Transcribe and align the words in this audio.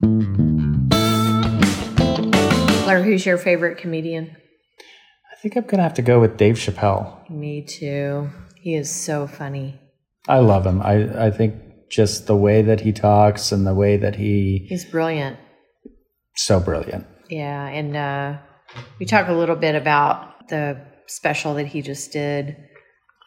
Blair, 0.00 0.12
who's 3.02 3.26
your 3.26 3.36
favorite 3.36 3.78
comedian? 3.78 4.36
I 5.32 5.36
think 5.42 5.56
I'm 5.56 5.64
gonna 5.64 5.82
have 5.82 5.94
to 5.94 6.02
go 6.02 6.20
with 6.20 6.36
Dave 6.36 6.54
Chappelle. 6.56 7.28
Me 7.28 7.62
too. 7.62 8.30
He 8.60 8.76
is 8.76 8.94
so 8.94 9.26
funny. 9.26 9.80
I 10.28 10.38
love 10.38 10.64
him. 10.66 10.80
I 10.82 11.26
I 11.26 11.30
think 11.32 11.54
just 11.90 12.26
the 12.28 12.36
way 12.36 12.62
that 12.62 12.80
he 12.80 12.92
talks 12.92 13.50
and 13.50 13.66
the 13.66 13.74
way 13.74 13.96
that 13.96 14.14
he 14.16 14.66
He's 14.68 14.84
brilliant. 14.84 15.36
so 16.36 16.60
brilliant. 16.60 17.04
Yeah, 17.28 17.66
and 17.66 17.96
uh, 17.96 18.38
we 19.00 19.06
talk 19.06 19.26
a 19.28 19.32
little 19.32 19.56
bit 19.56 19.74
about 19.74 20.48
the 20.48 20.80
special 21.08 21.54
that 21.54 21.66
he 21.66 21.82
just 21.82 22.12
did, 22.12 22.56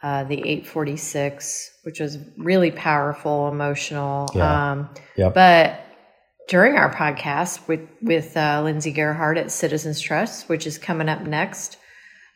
uh, 0.04 0.24
the 0.24 0.38
846, 0.40 1.70
which 1.84 2.00
was 2.00 2.18
really 2.38 2.72
powerful, 2.72 3.50
emotional. 3.50 4.30
Yeah. 4.34 4.72
Um, 4.72 4.90
Yep. 5.18 5.34
but 5.36 5.82
during 6.52 6.75
our 6.75 6.93
podcast 6.93 7.65
with 7.70 7.79
with 8.02 8.36
uh, 8.36 8.61
Lindsay 8.64 8.92
Gerhardt 8.92 9.37
at 9.37 9.51
Citizens 9.51 10.01
Trust, 10.01 10.50
which 10.50 10.68
is 10.68 10.78
coming 10.78 11.07
up 11.07 11.21
next, 11.21 11.78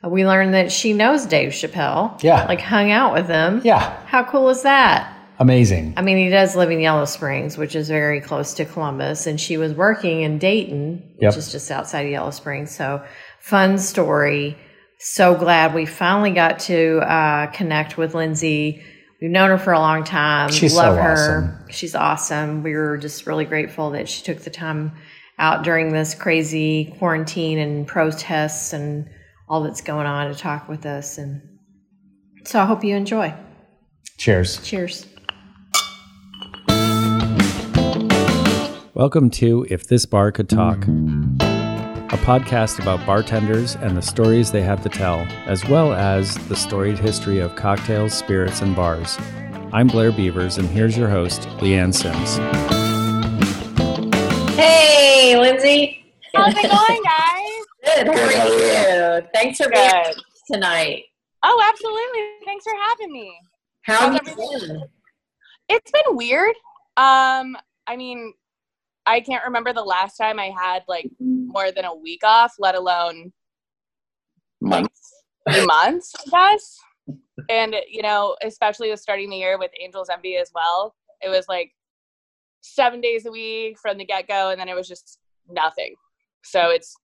uh, 0.03 0.07
we 0.09 0.25
learned 0.25 0.53
that 0.53 0.71
she 0.71 0.93
knows 0.93 1.25
Dave 1.25 1.51
Chappelle. 1.51 2.23
Yeah. 2.23 2.45
like 2.45 2.61
hung 2.61 2.91
out 2.91 3.11
with 3.13 3.27
him. 3.27 3.61
yeah. 3.65 3.97
how 4.05 4.23
cool 4.23 4.49
is 4.49 4.63
that? 4.63 5.11
Amazing. 5.37 5.95
I 5.97 6.01
mean, 6.01 6.17
he 6.17 6.29
does 6.29 6.55
live 6.55 6.71
in 6.71 6.79
Yellow 6.79 7.03
Springs, 7.03 7.57
which 7.57 7.75
is 7.75 7.89
very 7.89 8.21
close 8.21 8.53
to 8.53 8.63
Columbus, 8.63 9.27
and 9.27 9.37
she 9.39 9.57
was 9.57 9.73
working 9.73 10.21
in 10.21 10.37
Dayton, 10.37 11.03
which 11.17 11.23
Yep. 11.23 11.35
is 11.35 11.51
just 11.51 11.69
outside 11.71 12.05
of 12.05 12.11
Yellow 12.11 12.31
Springs. 12.31 12.73
So, 12.73 13.03
fun 13.41 13.77
story. 13.77 14.57
So 14.97 15.35
glad 15.35 15.75
we 15.75 15.85
finally 15.85 16.31
got 16.31 16.59
to 16.71 16.99
uh, 16.99 17.47
connect 17.47 17.97
with 17.97 18.15
Lindsay. 18.15 18.81
We've 19.21 19.31
known 19.31 19.49
her 19.49 19.57
for 19.57 19.71
a 19.71 19.79
long 19.79 20.03
time. 20.03 20.51
She's 20.51 20.75
Love 20.75 20.95
so 20.97 21.01
her. 21.01 21.11
awesome. 21.13 21.69
She's 21.69 21.95
awesome. 21.95 22.63
We 22.63 22.73
were 22.73 22.97
just 22.97 23.25
really 23.25 23.45
grateful 23.45 23.91
that 23.91 24.09
she 24.09 24.21
took 24.23 24.39
the 24.39 24.49
time 24.49 24.91
out 25.39 25.63
during 25.63 25.93
this 25.93 26.13
crazy 26.13 26.93
quarantine 26.99 27.57
and 27.57 27.87
protests 27.87 28.73
and 28.73 29.07
all 29.47 29.63
that's 29.63 29.79
going 29.79 30.05
on 30.05 30.33
to 30.33 30.37
talk 30.37 30.67
with 30.67 30.85
us. 30.85 31.17
And 31.17 31.41
so, 32.43 32.59
I 32.59 32.65
hope 32.65 32.83
you 32.83 32.93
enjoy. 32.95 33.33
Cheers. 34.17 34.61
Cheers. 34.63 35.05
Welcome 38.93 39.29
to 39.31 39.65
If 39.69 39.87
This 39.87 40.05
Bar 40.05 40.33
Could 40.33 40.49
Talk, 40.49 40.85
a 42.15 42.17
podcast 42.19 42.79
about 42.79 43.05
bartenders 43.05 43.75
and 43.75 43.97
the 43.97 44.01
stories 44.01 44.49
they 44.49 44.61
have 44.61 44.81
to 44.81 44.87
tell, 44.87 45.27
as 45.47 45.67
well 45.67 45.91
as 45.93 46.35
the 46.47 46.55
storied 46.55 46.97
history 46.97 47.39
of 47.39 47.53
cocktails, 47.57 48.13
spirits, 48.13 48.61
and 48.61 48.73
bars. 48.73 49.17
I'm 49.73 49.87
Blair 49.87 50.13
Beavers, 50.13 50.57
and 50.57 50.69
here's 50.69 50.97
your 50.97 51.09
host, 51.09 51.41
Leanne 51.59 51.93
Sims. 51.93 52.37
Hey, 54.55 55.37
Lindsay. 55.37 56.05
How's 56.33 56.53
it 56.55 56.71
going, 56.71 57.03
guys? 57.03 57.65
Good. 58.05 58.07
How 58.07 58.47
are 58.47 59.19
you? 59.19 59.27
Thanks 59.33 59.57
for 59.57 59.69
being 59.69 59.91
Good. 60.05 60.15
tonight. 60.53 61.03
Oh, 61.43 61.61
absolutely. 61.67 62.45
Thanks 62.45 62.63
for 62.63 62.73
having 62.87 63.11
me. 63.11 63.37
How 63.81 64.11
How's 64.11 64.13
have 64.25 64.37
you 64.39 64.59
been? 64.67 64.83
It's 65.67 65.91
been 65.91 66.15
weird. 66.15 66.55
Um, 66.95 67.57
I 67.87 67.97
mean, 67.97 68.33
I 69.05 69.19
can't 69.19 69.45
remember 69.45 69.73
the 69.73 69.83
last 69.83 70.17
time 70.17 70.39
I 70.39 70.51
had 70.57 70.83
like 70.87 71.09
more 71.19 71.71
than 71.71 71.85
a 71.85 71.95
week 71.95 72.21
off, 72.23 72.53
let 72.59 72.75
alone 72.75 73.31
like 74.61 74.87
months, 75.65 76.13
I 76.33 76.53
guess. 76.53 76.77
And 77.49 77.75
you 77.89 78.01
know, 78.01 78.35
especially 78.43 78.89
with 78.89 78.99
starting 78.99 79.29
the 79.29 79.37
year 79.37 79.59
with 79.59 79.71
Angels 79.79 80.09
Envy 80.11 80.37
as 80.37 80.51
well, 80.53 80.95
it 81.21 81.29
was 81.29 81.45
like 81.47 81.71
seven 82.61 83.01
days 83.01 83.25
a 83.25 83.31
week 83.31 83.77
from 83.79 83.97
the 83.97 84.05
get 84.05 84.27
go, 84.27 84.49
and 84.49 84.59
then 84.59 84.69
it 84.69 84.75
was 84.75 84.87
just 84.87 85.19
nothing. 85.47 85.95
So 86.43 86.69
it's 86.69 86.95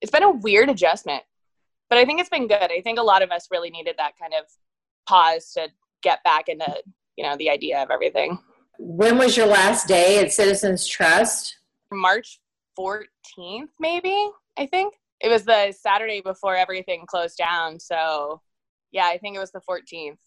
it's 0.00 0.12
been 0.12 0.22
a 0.22 0.30
weird 0.30 0.70
adjustment, 0.70 1.22
but 1.90 1.98
I 1.98 2.04
think 2.04 2.20
it's 2.20 2.30
been 2.30 2.48
good. 2.48 2.70
I 2.70 2.80
think 2.82 2.98
a 2.98 3.02
lot 3.02 3.22
of 3.22 3.30
us 3.30 3.48
really 3.50 3.70
needed 3.70 3.96
that 3.98 4.12
kind 4.20 4.32
of 4.32 4.46
pause 5.06 5.52
to 5.52 5.68
get 6.02 6.22
back 6.24 6.48
into 6.48 6.82
you 7.16 7.24
know 7.24 7.36
the 7.36 7.50
idea 7.50 7.82
of 7.82 7.90
everything. 7.90 8.38
When 8.78 9.18
was 9.18 9.36
your 9.36 9.46
last 9.46 9.86
day 9.86 10.18
at 10.18 10.32
Citizens 10.32 10.86
Trust? 10.86 11.58
March 11.92 12.40
14th, 12.78 13.68
maybe, 13.78 14.30
I 14.58 14.66
think. 14.66 14.94
It 15.20 15.28
was 15.28 15.44
the 15.44 15.72
Saturday 15.78 16.20
before 16.20 16.56
everything 16.56 17.04
closed 17.06 17.38
down. 17.38 17.78
So, 17.78 18.40
yeah, 18.90 19.06
I 19.06 19.18
think 19.18 19.36
it 19.36 19.38
was 19.38 19.52
the 19.52 19.60
14th. 19.68 20.18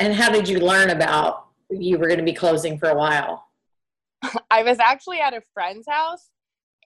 And 0.00 0.14
how 0.14 0.30
did 0.30 0.48
you 0.48 0.58
learn 0.58 0.90
about 0.90 1.46
you 1.70 1.98
were 1.98 2.06
going 2.06 2.18
to 2.18 2.24
be 2.24 2.32
closing 2.32 2.78
for 2.78 2.88
a 2.88 2.96
while? 2.96 3.44
I 4.50 4.62
was 4.62 4.78
actually 4.78 5.20
at 5.20 5.34
a 5.34 5.42
friend's 5.52 5.86
house 5.88 6.30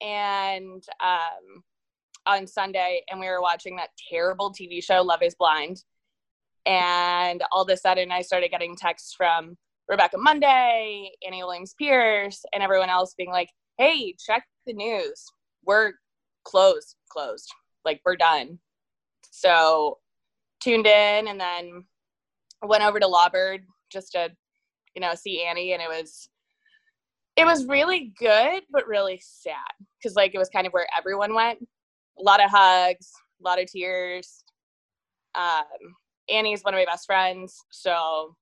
and 0.00 0.82
um, 1.00 1.62
on 2.26 2.46
Sunday, 2.46 3.02
and 3.10 3.20
we 3.20 3.28
were 3.28 3.40
watching 3.40 3.76
that 3.76 3.90
terrible 4.10 4.52
TV 4.52 4.82
show, 4.82 5.02
Love 5.02 5.22
is 5.22 5.34
Blind. 5.34 5.84
And 6.66 7.42
all 7.52 7.62
of 7.62 7.68
a 7.70 7.76
sudden, 7.76 8.12
I 8.12 8.22
started 8.22 8.50
getting 8.50 8.76
texts 8.76 9.14
from 9.14 9.56
Rebecca 9.90 10.16
Monday, 10.16 11.10
Annie 11.26 11.42
Williams 11.42 11.74
Pierce, 11.76 12.44
and 12.54 12.62
everyone 12.62 12.88
else 12.88 13.14
being 13.18 13.30
like, 13.30 13.50
hey, 13.76 14.14
check 14.24 14.44
the 14.64 14.72
news. 14.72 15.26
We're 15.64 15.94
closed, 16.44 16.94
closed. 17.10 17.50
Like, 17.84 18.00
we're 18.06 18.14
done. 18.14 18.60
So, 19.32 19.98
tuned 20.62 20.86
in 20.86 21.26
and 21.26 21.40
then 21.40 21.84
went 22.62 22.84
over 22.84 23.00
to 23.00 23.08
Lawbird 23.08 23.64
just 23.90 24.12
to, 24.12 24.30
you 24.94 25.00
know, 25.00 25.14
see 25.16 25.42
Annie. 25.44 25.72
And 25.72 25.82
it 25.82 25.88
was, 25.88 26.28
it 27.36 27.44
was 27.44 27.66
really 27.66 28.12
good, 28.16 28.62
but 28.70 28.86
really 28.86 29.20
sad 29.24 29.56
because, 29.98 30.14
like, 30.14 30.36
it 30.36 30.38
was 30.38 30.50
kind 30.50 30.68
of 30.68 30.72
where 30.72 30.86
everyone 30.96 31.34
went. 31.34 31.58
A 32.18 32.22
lot 32.22 32.42
of 32.42 32.50
hugs, 32.50 33.10
a 33.40 33.44
lot 33.44 33.60
of 33.60 33.66
tears. 33.66 34.44
Um, 35.34 35.96
Annie's 36.28 36.62
one 36.62 36.74
of 36.74 36.78
my 36.78 36.84
best 36.84 37.06
friends. 37.06 37.58
So, 37.70 38.36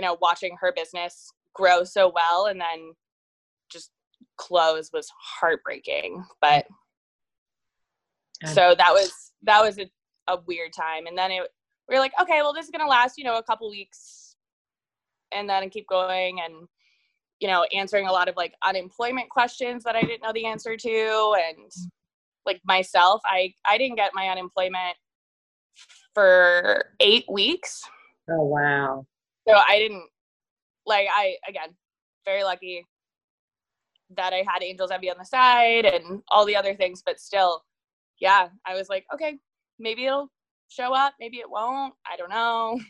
you 0.00 0.06
know, 0.06 0.16
watching 0.22 0.56
her 0.58 0.72
business 0.74 1.30
grow 1.54 1.84
so 1.84 2.10
well 2.14 2.46
and 2.46 2.58
then 2.58 2.94
just 3.70 3.90
close 4.38 4.88
was 4.94 5.06
heartbreaking. 5.20 6.24
But 6.40 6.66
so 8.46 8.74
that 8.78 8.92
was 8.92 9.12
that 9.42 9.60
was 9.60 9.78
a, 9.78 9.90
a 10.26 10.38
weird 10.46 10.72
time. 10.72 11.06
And 11.06 11.18
then 11.18 11.30
it 11.30 11.42
we 11.86 11.94
were 11.94 12.00
like, 12.00 12.14
okay, 12.18 12.40
well 12.40 12.54
this 12.54 12.64
is 12.64 12.70
gonna 12.70 12.88
last, 12.88 13.18
you 13.18 13.24
know, 13.24 13.36
a 13.36 13.42
couple 13.42 13.68
weeks 13.68 14.36
and 15.32 15.46
then 15.46 15.68
keep 15.68 15.86
going 15.86 16.40
and 16.40 16.66
you 17.38 17.48
know, 17.48 17.66
answering 17.74 18.06
a 18.06 18.12
lot 18.12 18.28
of 18.28 18.36
like 18.36 18.54
unemployment 18.66 19.28
questions 19.28 19.84
that 19.84 19.96
I 19.96 20.00
didn't 20.00 20.22
know 20.22 20.32
the 20.32 20.46
answer 20.46 20.78
to 20.78 21.36
and 21.38 21.70
like 22.46 22.62
myself, 22.64 23.20
I 23.26 23.52
I 23.68 23.76
didn't 23.76 23.96
get 23.96 24.12
my 24.14 24.28
unemployment 24.28 24.96
for 26.14 26.86
8 27.00 27.26
weeks. 27.30 27.82
Oh, 28.30 28.44
wow. 28.44 29.06
So 29.50 29.60
I 29.68 29.78
didn't 29.78 30.08
like 30.86 31.08
I 31.14 31.36
again 31.48 31.74
very 32.24 32.44
lucky 32.44 32.86
that 34.16 34.32
I 34.32 34.44
had 34.48 34.62
Angels 34.62 34.90
Envy 34.90 35.10
on 35.10 35.18
the 35.18 35.24
side 35.24 35.84
and 35.84 36.22
all 36.28 36.44
the 36.44 36.56
other 36.56 36.74
things, 36.74 37.02
but 37.04 37.20
still, 37.20 37.62
yeah, 38.20 38.48
I 38.66 38.74
was 38.74 38.88
like, 38.88 39.06
okay, 39.14 39.38
maybe 39.78 40.06
it'll 40.06 40.30
show 40.68 40.92
up, 40.92 41.14
maybe 41.20 41.38
it 41.38 41.48
won't. 41.48 41.94
I 42.10 42.16
don't 42.16 42.30
know. 42.30 42.80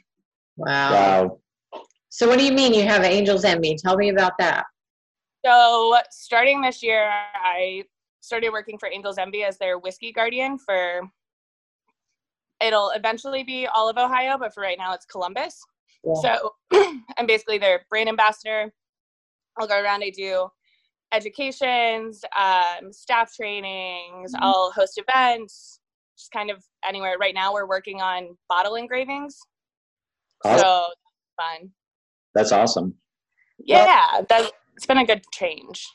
Wow. 0.57 0.93
Wow. 0.93 1.39
So, 2.09 2.27
what 2.29 2.39
do 2.39 2.45
you 2.45 2.53
mean 2.53 2.75
you 2.75 2.83
have 2.83 3.05
Angels 3.05 3.45
Envy? 3.45 3.77
Tell 3.77 3.97
me 3.97 4.09
about 4.11 4.33
that. 4.39 4.65
So 5.45 5.97
starting 6.11 6.61
this 6.61 6.83
year, 6.83 7.09
I 7.09 7.85
started 8.21 8.51
working 8.51 8.79
for 8.79 8.89
Angels 8.89 9.17
Envy 9.17 9.45
as 9.45 9.57
their 9.59 9.79
whiskey 9.79 10.13
guardian 10.13 10.59
for. 10.59 11.03
It'll 12.63 12.91
eventually 12.91 13.43
be 13.43 13.67
all 13.67 13.89
of 13.89 13.97
Ohio, 13.97 14.37
but 14.39 14.53
for 14.53 14.61
right 14.63 14.77
now, 14.77 14.93
it's 14.93 15.07
Columbus. 15.07 15.65
Yeah. 16.05 16.15
So 16.23 16.55
I'm 17.19 17.27
basically 17.27 17.59
their 17.59 17.83
brand 17.91 18.09
ambassador. 18.09 18.73
I'll 19.59 19.67
go 19.67 19.81
around, 19.81 20.03
I 20.03 20.11
do 20.11 20.49
educations, 21.13 22.25
um, 22.39 22.93
staff 22.93 23.35
trainings, 23.35 24.33
I'll 24.39 24.71
host 24.71 25.01
events, 25.07 25.81
just 26.17 26.31
kind 26.31 26.51
of 26.51 26.63
anywhere. 26.87 27.17
Right 27.19 27.35
now, 27.35 27.53
we're 27.53 27.69
working 27.69 28.01
on 28.01 28.37
bottle 28.49 28.77
engravings. 28.77 29.39
Awesome. 30.45 30.59
So 30.61 30.87
fun. 31.37 31.71
That's 32.35 32.53
awesome. 32.53 32.95
Yeah, 33.59 34.23
that's, 34.29 34.51
it's 34.77 34.87
been 34.87 34.99
a 34.99 35.07
good 35.07 35.23
change. 35.33 35.87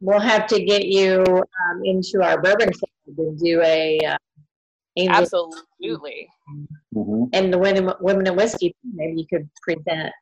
We'll 0.00 0.18
have 0.18 0.46
to 0.48 0.62
get 0.62 0.86
you 0.86 1.22
um, 1.26 1.80
into 1.84 2.22
our 2.22 2.40
bourbon 2.40 2.70
club 2.72 3.18
and 3.18 3.38
do 3.38 3.62
a 3.62 3.98
uh, 4.06 4.16
Angels 5.00 5.32
Absolutely. 5.80 6.28
hmm 6.94 7.24
and 7.32 7.52
the 7.52 7.58
women, 7.58 7.92
women 8.00 8.26
in 8.26 8.36
whiskey. 8.36 8.74
Maybe 8.94 9.20
you 9.20 9.26
could 9.32 9.48
present. 9.62 10.12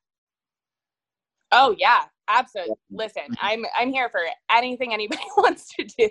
Oh 1.52 1.74
yeah, 1.78 2.02
absolutely. 2.28 2.74
Listen, 2.90 3.22
I'm 3.40 3.64
I'm 3.78 3.90
here 3.90 4.08
for 4.10 4.20
anything 4.52 4.92
anybody 4.92 5.22
wants 5.36 5.68
to 5.76 5.84
do. 5.84 6.08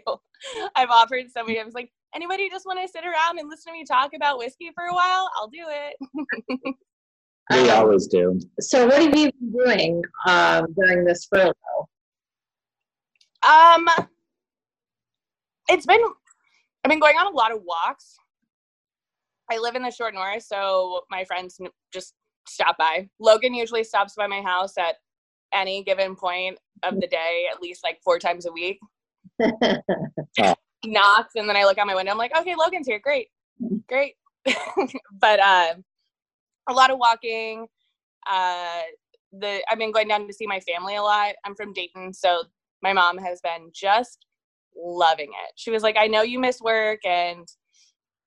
I've 0.76 0.90
offered 0.90 1.30
somebody. 1.32 1.60
I 1.60 1.64
was 1.64 1.74
like, 1.76 1.92
anybody 2.16 2.50
just 2.50 2.66
want 2.66 2.80
to 2.82 2.88
sit 2.88 3.06
around 3.06 3.40
and 3.40 3.50
listen 3.50 3.72
to 3.74 3.78
me 3.78 3.86
talk 3.86 4.12
about 4.16 4.38
whiskey 4.40 4.72
for 4.74 4.86
a 4.86 4.94
while? 4.94 5.30
I'll 5.38 5.50
do 5.50 5.66
it. 5.68 6.76
We 7.52 7.70
Um, 7.70 7.80
always 7.80 8.08
do. 8.08 8.38
So, 8.60 8.88
what 8.88 9.02
have 9.02 9.18
you 9.18 9.32
been 9.32 9.52
doing 9.54 10.04
um, 10.28 10.66
during 10.74 11.06
this 11.06 11.26
furlough? 11.32 11.54
Um, 13.42 13.88
it's 15.70 15.86
been 15.86 16.02
I've 16.84 16.90
been 16.90 17.00
going 17.00 17.16
on 17.18 17.28
a 17.28 17.36
lot 17.36 17.54
of 17.54 17.62
walks. 17.64 18.18
I 19.52 19.58
live 19.58 19.76
in 19.76 19.84
the 19.84 19.92
short 19.92 20.14
north, 20.14 20.44
so 20.44 21.02
my 21.10 21.24
friends 21.24 21.60
just 21.94 22.14
stop 22.48 22.78
by. 22.78 23.10
Logan 23.20 23.54
usually 23.54 23.84
stops 23.84 24.16
by 24.16 24.28
my 24.28 24.42
house 24.42 24.78
at 24.78 24.96
any 25.54 25.84
given 25.84 26.16
point 26.16 26.58
of 26.84 27.00
the 27.00 27.08
day, 27.08 27.46
at 27.52 27.62
least 27.62 27.84
like 27.84 28.00
four 28.04 28.20
times 28.20 28.46
a 28.46 28.52
week. 28.52 28.80
Knocks, 30.86 31.36
and 31.36 31.50
then 31.50 31.56
I 31.56 31.64
look 31.64 31.78
out 31.78 31.88
my 31.88 31.96
window. 31.96 32.12
I'm 32.12 32.18
like, 32.18 32.38
okay, 32.38 32.56
Logan's 32.56 32.88
here. 32.88 33.00
Great, 33.00 33.28
great. 33.88 34.16
but 35.20 35.40
uh, 35.40 35.74
a 36.70 36.74
lot 36.74 36.92
of 36.92 37.00
walking. 37.00 37.68
Uh, 38.30 38.82
the 39.34 39.62
I've 39.70 39.78
been 39.78 39.92
going 39.92 40.08
down 40.08 40.28
to 40.28 40.34
see 40.34 40.48
my 40.48 40.60
family 40.62 40.96
a 40.96 41.02
lot. 41.02 41.36
I'm 41.46 41.56
from 41.56 41.74
Dayton, 41.74 42.14
so 42.14 42.44
my 42.82 42.94
mom 42.94 43.18
has 43.18 43.42
been 43.42 43.70
just 43.74 44.26
loving 44.76 45.30
it. 45.30 45.54
She 45.56 45.72
was 45.72 45.84
like, 45.84 45.96
I 45.98 46.08
know 46.08 46.22
you 46.22 46.40
miss 46.40 46.62
work 46.62 47.00
and 47.06 47.48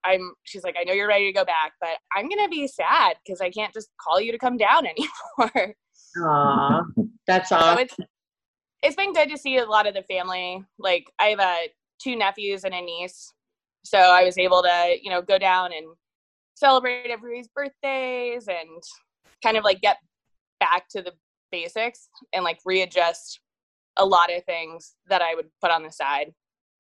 I'm 0.05 0.33
she's 0.45 0.65
like, 0.65 0.77
I 0.79 0.85
know 0.85 0.93
you're 0.93 1.09
ready 1.09 1.27
to 1.27 1.33
go 1.33 1.45
back, 1.45 1.73
but 1.81 1.99
I'm 2.17 2.29
gonna 2.29 2.49
be 2.49 2.67
sad 2.67 3.17
because 3.25 3.41
I 3.41 3.51
can't 3.51 3.73
just 3.73 3.89
call 4.01 4.21
you 4.21 4.33
to 4.33 4.39
come 4.39 4.57
down 4.57 4.85
anymore. 5.39 5.75
Aw, 6.19 6.83
that's 7.27 7.49
so 7.51 7.77
it's 7.79 7.97
it's 8.83 8.97
been 8.97 9.13
good 9.13 9.29
to 9.31 9.39
see 9.39 9.59
a 9.59 9.65
lot 9.65 9.87
of 9.87 9.95
the 9.95 10.03
family. 10.03 10.65
Like 10.79 11.05
I 11.19 11.27
have 11.27 11.41
uh, 11.41 11.57
two 12.03 12.17
nephews 12.17 12.65
and 12.65 12.75
a 12.75 12.81
niece. 12.81 13.33
So 13.85 13.99
I 13.99 14.25
was 14.25 14.39
able 14.39 14.63
to, 14.63 14.97
you 15.01 15.11
know, 15.11 15.23
go 15.23 15.39
down 15.39 15.73
and 15.73 15.87
celebrate 16.55 17.11
everybody's 17.11 17.49
birthdays 17.49 18.49
and 18.49 18.83
kind 19.43 19.57
of 19.57 19.65
like 19.65 19.81
get 19.81 19.97
back 20.61 20.89
to 20.91 21.03
the 21.03 21.13
basics 21.51 22.09
and 22.33 22.45
like 22.45 22.59
readjust 22.65 23.41
a 23.97 24.05
lot 24.05 24.33
of 24.33 24.45
things 24.45 24.95
that 25.09 25.23
I 25.23 25.35
would 25.35 25.49
put 25.61 25.71
on 25.71 25.83
the 25.83 25.91
side. 25.91 26.33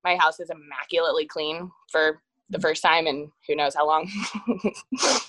My 0.04 0.16
house 0.16 0.40
is 0.40 0.50
immaculately 0.50 1.26
clean 1.26 1.70
for 1.90 2.22
the 2.50 2.60
first 2.60 2.82
time 2.82 3.06
in 3.06 3.30
who 3.48 3.56
knows 3.56 3.74
how 3.74 3.86
long. 3.86 4.10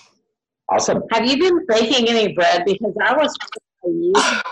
Awesome. 0.71 1.03
Have 1.11 1.25
you 1.25 1.37
been 1.37 1.65
baking 1.67 2.07
any 2.07 2.33
bread? 2.33 2.63
Because 2.65 2.93
I 3.03 3.13
was. 3.13 3.35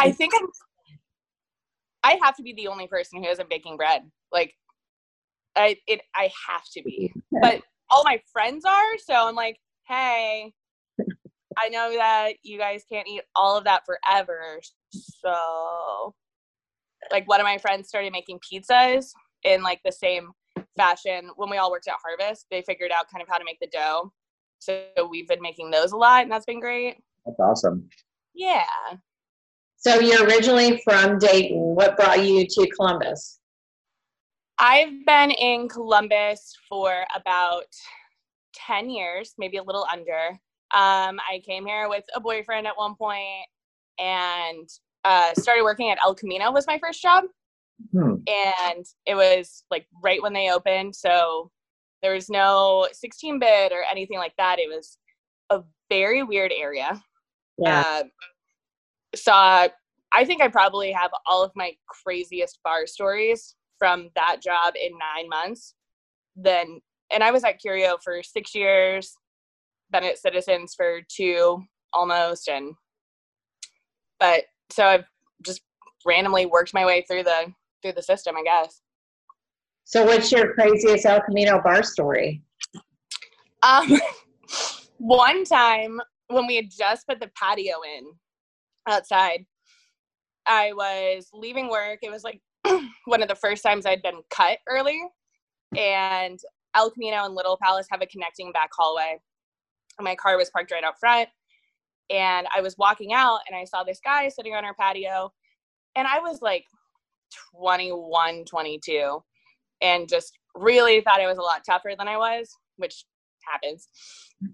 I 0.00 0.10
think 0.10 0.32
I'm 0.34 0.48
I 2.02 2.18
have 2.22 2.36
to 2.36 2.42
be 2.42 2.52
the 2.54 2.68
only 2.68 2.86
person 2.86 3.22
who 3.22 3.28
isn't 3.28 3.48
baking 3.48 3.76
bread. 3.76 4.02
Like 4.32 4.54
I 5.54 5.76
it 5.86 6.00
I 6.14 6.30
have 6.48 6.64
to 6.72 6.82
be. 6.82 7.12
But 7.40 7.62
all 7.90 8.02
my 8.04 8.20
friends 8.32 8.64
are, 8.64 8.98
so 8.98 9.14
I'm 9.14 9.36
like, 9.36 9.58
hey, 9.86 10.52
I 11.58 11.68
know 11.68 11.92
that 11.96 12.34
you 12.42 12.58
guys 12.58 12.82
can't 12.90 13.06
eat 13.06 13.22
all 13.36 13.56
of 13.56 13.64
that 13.64 13.82
forever. 13.86 14.60
So 14.90 16.14
like 17.12 17.28
one 17.28 17.40
of 17.40 17.44
my 17.44 17.58
friends 17.58 17.88
started 17.88 18.12
making 18.12 18.40
pizzas 18.40 19.10
in 19.44 19.62
like 19.62 19.80
the 19.84 19.92
same 19.92 20.30
fashion 20.76 21.30
when 21.36 21.50
we 21.50 21.56
all 21.56 21.70
worked 21.70 21.88
at 21.88 21.94
Harvest. 22.02 22.46
They 22.50 22.62
figured 22.62 22.90
out 22.92 23.10
kind 23.10 23.22
of 23.22 23.28
how 23.28 23.38
to 23.38 23.44
make 23.44 23.60
the 23.60 23.68
dough. 23.68 24.12
So 24.58 24.84
we've 25.10 25.28
been 25.28 25.42
making 25.42 25.70
those 25.70 25.92
a 25.92 25.96
lot 25.96 26.22
and 26.22 26.32
that's 26.32 26.46
been 26.46 26.60
great. 26.60 26.96
That's 27.24 27.38
awesome. 27.40 27.88
Yeah. 28.34 28.64
So 29.76 30.00
you're 30.00 30.24
originally 30.24 30.80
from 30.84 31.18
Dayton. 31.18 31.58
What 31.58 31.96
brought 31.96 32.24
you 32.24 32.46
to 32.46 32.68
Columbus? 32.76 33.40
I've 34.58 35.04
been 35.04 35.30
in 35.32 35.68
Columbus 35.68 36.54
for 36.68 37.04
about 37.14 37.66
10 38.54 38.88
years, 38.88 39.34
maybe 39.38 39.58
a 39.58 39.62
little 39.62 39.86
under. 39.92 40.30
Um, 40.74 41.20
I 41.30 41.42
came 41.44 41.66
here 41.66 41.88
with 41.88 42.04
a 42.14 42.20
boyfriend 42.20 42.66
at 42.66 42.76
one 42.76 42.94
point 42.96 43.46
and 43.98 44.68
uh, 45.04 45.34
started 45.34 45.62
working 45.62 45.90
at 45.90 45.98
El 46.04 46.14
Camino 46.14 46.50
was 46.50 46.66
my 46.66 46.78
first 46.78 47.02
job. 47.02 47.24
Hmm. 47.96 48.16
And 48.26 48.84
it 49.06 49.14
was 49.14 49.64
like 49.70 49.86
right 50.02 50.22
when 50.22 50.32
they 50.32 50.50
opened. 50.50 50.94
So 50.94 51.50
there 52.02 52.12
was 52.12 52.28
no 52.28 52.88
16 52.92 53.38
bit 53.38 53.72
or 53.72 53.82
anything 53.90 54.18
like 54.18 54.34
that. 54.36 54.58
It 54.58 54.68
was 54.68 54.98
a 55.50 55.62
very 55.88 56.22
weird 56.22 56.52
area. 56.54 57.02
Yeah. 57.58 57.84
Uh, 57.86 58.02
saw, 59.14 59.68
I 60.12 60.24
think 60.24 60.42
I 60.42 60.48
probably 60.48 60.92
have 60.92 61.10
all 61.26 61.42
of 61.42 61.52
my 61.54 61.72
craziest 61.88 62.58
bar 62.62 62.86
stories 62.86 63.54
from 63.78 64.10
that 64.14 64.42
job 64.42 64.74
in 64.76 64.92
nine 64.92 65.28
months. 65.28 65.74
Then, 66.36 66.80
and 67.10 67.22
I 67.22 67.30
was 67.30 67.44
at 67.44 67.60
Curio 67.60 67.96
for 68.04 68.22
six 68.22 68.54
years, 68.54 69.14
been 69.90 70.04
at 70.04 70.18
Citizens 70.18 70.74
for 70.76 71.00
two 71.08 71.62
almost, 71.92 72.48
and 72.48 72.74
but 74.18 74.44
so 74.70 74.84
I've 74.84 75.04
just 75.44 75.62
randomly 76.04 76.46
worked 76.46 76.74
my 76.74 76.84
way 76.84 77.04
through 77.08 77.22
the 77.22 77.52
through 77.82 77.92
the 77.92 78.02
system, 78.02 78.36
I 78.36 78.42
guess. 78.42 78.80
So 79.84 80.04
what's 80.04 80.32
your 80.32 80.52
craziest 80.52 81.06
El 81.06 81.22
Camino 81.22 81.60
bar 81.62 81.82
story? 81.82 82.42
Um, 83.62 84.00
one 84.98 85.44
time 85.44 86.00
when 86.28 86.46
we 86.46 86.56
had 86.56 86.70
just 86.76 87.06
put 87.06 87.20
the 87.20 87.30
patio 87.36 87.76
in 87.96 88.10
outside, 88.88 89.46
I 90.46 90.72
was 90.72 91.28
leaving 91.32 91.68
work. 91.68 92.00
It 92.02 92.10
was 92.10 92.24
like 92.24 92.40
one 93.04 93.22
of 93.22 93.28
the 93.28 93.34
first 93.34 93.62
times 93.62 93.86
I'd 93.86 94.02
been 94.02 94.22
cut 94.30 94.58
early, 94.68 95.00
and 95.76 96.38
El 96.74 96.90
Camino 96.90 97.24
and 97.24 97.34
Little 97.34 97.58
Palace 97.62 97.86
have 97.90 98.02
a 98.02 98.06
connecting 98.06 98.52
back 98.52 98.70
hallway. 98.76 99.18
And 99.98 100.04
my 100.04 100.14
car 100.14 100.36
was 100.36 100.50
parked 100.50 100.72
right 100.72 100.84
out 100.84 100.98
front, 100.98 101.28
and 102.10 102.46
I 102.54 102.60
was 102.60 102.76
walking 102.76 103.12
out, 103.12 103.40
and 103.48 103.56
I 103.56 103.64
saw 103.64 103.84
this 103.84 104.00
guy 104.04 104.28
sitting 104.28 104.54
on 104.54 104.64
our 104.64 104.74
patio, 104.74 105.32
and 105.96 106.06
I 106.06 106.18
was 106.20 106.42
like 106.42 106.64
21, 107.54 108.44
22, 108.44 109.22
and 109.82 110.08
just 110.08 110.32
really 110.54 111.00
thought 111.00 111.20
I 111.20 111.26
was 111.26 111.38
a 111.38 111.42
lot 111.42 111.62
tougher 111.64 111.92
than 111.96 112.08
I 112.08 112.16
was, 112.16 112.48
which 112.76 113.04
happens. 113.44 113.88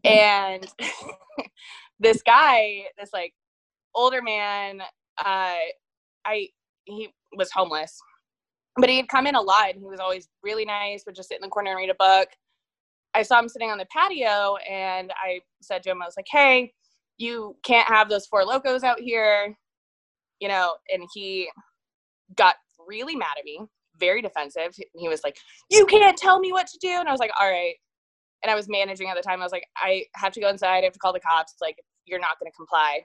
And 0.04 0.66
this 2.00 2.22
guy, 2.22 2.84
this 2.98 3.10
like 3.12 3.34
older 3.94 4.22
man, 4.22 4.80
uh, 5.24 5.56
I 6.24 6.48
he 6.84 7.08
was 7.36 7.50
homeless, 7.52 7.96
but 8.76 8.88
he 8.88 8.96
had 8.96 9.08
come 9.08 9.26
in 9.26 9.34
a 9.34 9.40
lot, 9.40 9.70
and 9.70 9.80
he 9.80 9.88
was 9.88 10.00
always 10.00 10.28
really 10.42 10.64
nice. 10.64 11.04
Would 11.06 11.14
just 11.14 11.28
sit 11.28 11.36
in 11.36 11.42
the 11.42 11.48
corner 11.48 11.70
and 11.70 11.78
read 11.78 11.90
a 11.90 11.94
book. 11.94 12.28
I 13.14 13.22
saw 13.22 13.38
him 13.38 13.48
sitting 13.48 13.70
on 13.70 13.78
the 13.78 13.86
patio, 13.86 14.56
and 14.68 15.12
I 15.22 15.40
said 15.60 15.82
to 15.84 15.90
him, 15.90 16.02
I 16.02 16.06
was 16.06 16.16
like, 16.16 16.26
"Hey, 16.30 16.72
you 17.18 17.56
can't 17.64 17.88
have 17.88 18.08
those 18.08 18.26
Four 18.26 18.44
Lokos 18.44 18.82
out 18.82 19.00
here," 19.00 19.56
you 20.40 20.48
know. 20.48 20.76
And 20.92 21.06
he 21.14 21.48
got 22.36 22.56
really 22.86 23.16
mad 23.16 23.36
at 23.38 23.44
me, 23.44 23.60
very 23.98 24.22
defensive. 24.22 24.74
He 24.94 25.08
was 25.08 25.22
like, 25.24 25.38
"You 25.70 25.86
can't 25.86 26.16
tell 26.16 26.40
me 26.40 26.52
what 26.52 26.66
to 26.68 26.78
do," 26.78 26.88
and 26.88 27.08
I 27.08 27.12
was 27.12 27.20
like, 27.20 27.32
"All 27.38 27.50
right." 27.50 27.74
And 28.42 28.50
I 28.50 28.54
was 28.54 28.68
managing 28.68 29.08
at 29.08 29.16
the 29.16 29.22
time. 29.22 29.40
I 29.40 29.44
was 29.44 29.52
like, 29.52 29.66
"I 29.76 30.06
have 30.16 30.32
to 30.32 30.40
go 30.40 30.48
inside. 30.48 30.78
I 30.80 30.84
have 30.84 30.92
to 30.94 30.98
call 30.98 31.12
the 31.12 31.20
cops. 31.20 31.54
Like, 31.60 31.76
you're 32.06 32.20
not 32.20 32.38
going 32.40 32.50
to 32.50 32.56
comply." 32.56 33.04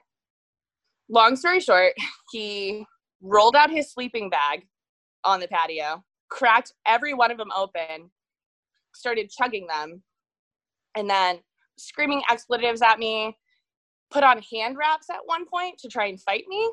Long 1.08 1.36
story 1.36 1.60
short, 1.60 1.94
he 2.32 2.84
rolled 3.22 3.56
out 3.56 3.70
his 3.70 3.90
sleeping 3.92 4.30
bag 4.30 4.66
on 5.24 5.40
the 5.40 5.48
patio, 5.48 6.04
cracked 6.30 6.72
every 6.86 7.14
one 7.14 7.30
of 7.30 7.38
them 7.38 7.50
open, 7.56 8.10
started 8.94 9.30
chugging 9.30 9.66
them, 9.66 10.02
and 10.96 11.08
then 11.08 11.40
screaming 11.78 12.22
expletives 12.30 12.82
at 12.82 12.98
me, 12.98 13.36
put 14.10 14.22
on 14.22 14.42
hand 14.52 14.76
wraps 14.76 15.08
at 15.10 15.20
one 15.24 15.46
point 15.46 15.78
to 15.78 15.88
try 15.88 16.06
and 16.06 16.20
fight 16.20 16.44
me. 16.48 16.70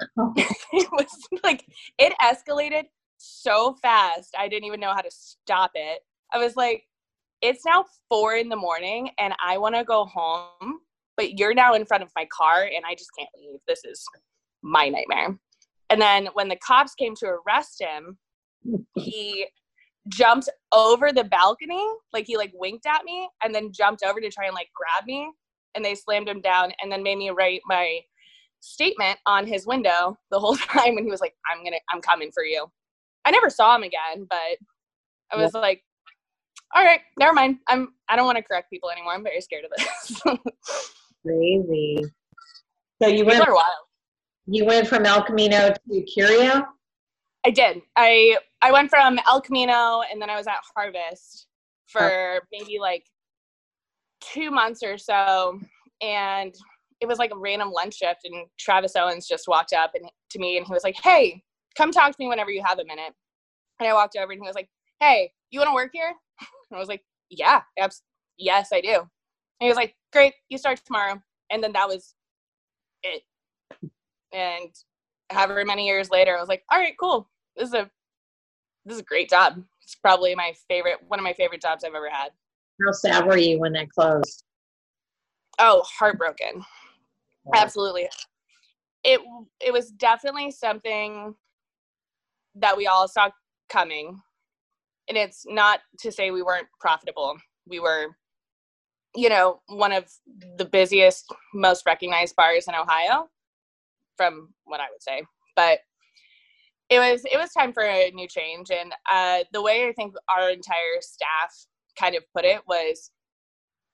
it 0.36 0.88
was 0.92 1.28
like, 1.42 1.64
it 1.98 2.12
escalated 2.20 2.84
so 3.18 3.76
fast, 3.82 4.34
I 4.38 4.48
didn't 4.48 4.64
even 4.64 4.80
know 4.80 4.94
how 4.94 5.02
to 5.02 5.10
stop 5.10 5.72
it. 5.74 6.00
I 6.32 6.38
was 6.38 6.56
like, 6.56 6.84
it's 7.42 7.64
now 7.64 7.84
four 8.08 8.34
in 8.34 8.48
the 8.48 8.56
morning 8.56 9.10
and 9.18 9.34
I 9.44 9.58
want 9.58 9.74
to 9.74 9.84
go 9.84 10.04
home, 10.06 10.80
but 11.16 11.38
you're 11.38 11.54
now 11.54 11.74
in 11.74 11.86
front 11.86 12.02
of 12.02 12.10
my 12.16 12.26
car 12.26 12.64
and 12.64 12.84
I 12.86 12.94
just 12.94 13.10
can't 13.18 13.30
leave. 13.38 13.60
This 13.66 13.84
is 13.84 14.04
my 14.62 14.88
nightmare. 14.88 15.38
And 15.88 16.00
then 16.00 16.28
when 16.34 16.48
the 16.48 16.56
cops 16.56 16.94
came 16.94 17.14
to 17.16 17.26
arrest 17.26 17.82
him, 17.82 18.18
he 18.94 19.46
jumped 20.08 20.48
over 20.72 21.12
the 21.12 21.24
balcony, 21.24 21.84
like 22.12 22.26
he 22.26 22.36
like 22.36 22.52
winked 22.54 22.86
at 22.86 23.04
me 23.04 23.28
and 23.42 23.54
then 23.54 23.72
jumped 23.72 24.02
over 24.02 24.20
to 24.20 24.30
try 24.30 24.46
and 24.46 24.54
like 24.54 24.68
grab 24.74 25.06
me 25.06 25.30
and 25.74 25.84
they 25.84 25.94
slammed 25.94 26.28
him 26.28 26.40
down 26.40 26.72
and 26.82 26.90
then 26.90 27.02
made 27.02 27.18
me 27.18 27.30
write 27.30 27.60
my 27.66 28.00
statement 28.60 29.18
on 29.26 29.46
his 29.46 29.66
window 29.66 30.16
the 30.30 30.38
whole 30.38 30.56
time 30.56 30.94
when 30.94 31.04
he 31.04 31.10
was 31.10 31.20
like 31.20 31.34
I'm 31.50 31.64
to 31.64 31.80
I'm 31.92 32.00
coming 32.00 32.30
for 32.32 32.44
you. 32.44 32.66
I 33.24 33.30
never 33.30 33.50
saw 33.50 33.74
him 33.76 33.82
again, 33.82 34.26
but 34.28 34.58
I 35.32 35.36
was 35.36 35.54
like 35.54 35.82
all 36.74 36.84
right, 36.84 37.00
never 37.18 37.32
mind. 37.32 37.58
I'm 37.68 37.94
I 38.08 38.16
don't 38.16 38.26
want 38.26 38.38
to 38.38 38.44
correct 38.44 38.70
people 38.70 38.90
anymore. 38.90 39.14
I'm 39.14 39.24
very 39.24 39.40
scared 39.40 39.64
of 39.64 39.72
this. 39.76 40.20
Crazy. 41.26 41.98
So 43.02 43.08
you 43.08 43.24
went 43.24 43.44
you 44.46 44.64
went 44.64 44.86
from 44.88 45.06
El 45.06 45.22
Camino 45.22 45.70
to 45.70 46.02
Curio? 46.02 46.64
I 47.46 47.50
did. 47.50 47.80
I 47.96 48.36
I 48.62 48.72
went 48.72 48.90
from 48.90 49.18
El 49.26 49.40
Camino 49.40 50.02
and 50.10 50.20
then 50.20 50.30
I 50.30 50.36
was 50.36 50.46
at 50.46 50.60
Harvest 50.74 51.46
for 51.86 52.40
maybe 52.52 52.78
like 52.78 53.04
two 54.20 54.50
months 54.50 54.82
or 54.82 54.96
so, 54.98 55.58
and 56.02 56.54
it 57.00 57.08
was 57.08 57.18
like 57.18 57.32
a 57.32 57.38
random 57.38 57.70
lunch 57.70 57.94
shift. 57.94 58.20
And 58.24 58.46
Travis 58.58 58.96
Owens 58.96 59.26
just 59.26 59.48
walked 59.48 59.72
up 59.72 59.92
and 59.94 60.08
to 60.30 60.38
me 60.38 60.56
and 60.56 60.66
he 60.66 60.72
was 60.72 60.84
like, 60.84 60.96
"Hey, 61.02 61.42
come 61.76 61.90
talk 61.90 62.10
to 62.12 62.16
me 62.18 62.28
whenever 62.28 62.50
you 62.50 62.62
have 62.64 62.78
a 62.78 62.84
minute. 62.84 63.12
And 63.78 63.88
I 63.88 63.94
walked 63.94 64.16
over 64.16 64.32
and 64.32 64.40
he 64.40 64.46
was 64.46 64.54
like, 64.54 64.68
hey, 65.00 65.32
you 65.50 65.60
want 65.60 65.68
to 65.70 65.74
work 65.74 65.90
here? 65.92 66.14
And 66.70 66.76
I 66.76 66.78
was 66.78 66.88
like, 66.88 67.02
yeah, 67.30 67.62
abs- 67.80 68.02
yes, 68.38 68.68
I 68.72 68.80
do. 68.80 68.94
And 68.94 69.08
he 69.58 69.66
was 69.66 69.76
like, 69.76 69.96
great, 70.12 70.34
you 70.50 70.56
start 70.56 70.80
tomorrow. 70.86 71.20
And 71.50 71.60
then 71.64 71.72
that 71.72 71.88
was 71.88 72.14
it. 73.02 73.22
And 74.32 74.72
however 75.30 75.64
many 75.64 75.88
years 75.88 76.10
later, 76.10 76.36
I 76.36 76.40
was 76.40 76.48
like, 76.48 76.62
all 76.70 76.78
right, 76.78 76.94
cool. 77.00 77.28
This 77.56 77.70
is 77.70 77.74
a 77.74 77.90
this 78.86 78.94
is 78.94 79.00
a 79.00 79.04
great 79.04 79.28
job. 79.28 79.64
It's 79.82 79.96
probably 79.96 80.32
my 80.36 80.52
favorite, 80.68 80.98
one 81.08 81.18
of 81.18 81.24
my 81.24 81.32
favorite 81.32 81.60
jobs 81.60 81.82
I've 81.82 81.94
ever 81.94 82.08
had. 82.08 82.30
How 82.86 82.92
sad 82.92 83.26
were 83.26 83.36
you 83.36 83.58
when 83.58 83.72
that 83.72 83.90
closed? 83.90 84.44
Oh, 85.58 85.82
heartbroken. 85.98 86.64
Absolutely. 87.54 88.08
It 89.04 89.20
it 89.60 89.72
was 89.72 89.90
definitely 89.90 90.50
something 90.50 91.34
that 92.56 92.76
we 92.76 92.86
all 92.86 93.08
saw 93.08 93.30
coming. 93.68 94.20
And 95.08 95.18
it's 95.18 95.44
not 95.46 95.80
to 96.00 96.12
say 96.12 96.30
we 96.30 96.42
weren't 96.42 96.68
profitable. 96.80 97.36
We 97.66 97.80
were 97.80 98.08
you 99.14 99.28
know, 99.28 99.60
one 99.66 99.92
of 99.92 100.04
the 100.56 100.64
busiest, 100.64 101.26
most 101.54 101.84
recognized 101.86 102.36
bars 102.36 102.66
in 102.68 102.74
Ohio 102.74 103.28
from 104.16 104.50
what 104.64 104.80
I 104.80 104.86
would 104.92 105.02
say. 105.02 105.24
But 105.56 105.80
it 106.90 106.98
was 106.98 107.22
it 107.24 107.38
was 107.38 107.52
time 107.52 107.72
for 107.72 107.84
a 107.84 108.10
new 108.12 108.26
change 108.28 108.70
and 108.70 108.92
uh, 109.10 109.44
the 109.52 109.62
way 109.62 109.86
i 109.88 109.92
think 109.92 110.14
our 110.28 110.50
entire 110.50 111.00
staff 111.00 111.66
kind 111.98 112.14
of 112.16 112.24
put 112.34 112.44
it 112.44 112.60
was 112.66 113.10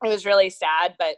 it 0.05 0.09
was 0.09 0.25
really 0.27 0.51
sad 0.51 0.95
but 0.99 1.17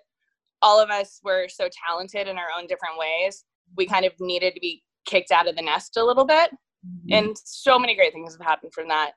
all 0.63 0.81
of 0.81 0.91
us 0.91 1.21
were 1.23 1.49
so 1.49 1.69
talented 1.87 2.27
in 2.27 2.37
our 2.37 2.49
own 2.57 2.67
different 2.67 2.99
ways 2.99 3.45
we 3.77 3.87
kind 3.87 4.05
of 4.05 4.13
needed 4.21 4.55
to 4.55 4.61
be 4.61 4.83
kicked 5.05 5.31
out 5.31 5.49
of 5.49 5.57
the 5.57 5.63
nest 5.63 5.97
a 5.97 6.05
little 6.05 6.25
bit. 6.25 6.51
Mm-hmm. 6.87 7.13
and 7.13 7.37
so 7.45 7.77
many 7.77 7.97
great 7.97 8.13
things 8.13 8.37
have 8.39 8.47
happened 8.47 8.73
from 8.73 8.87
that. 8.87 9.11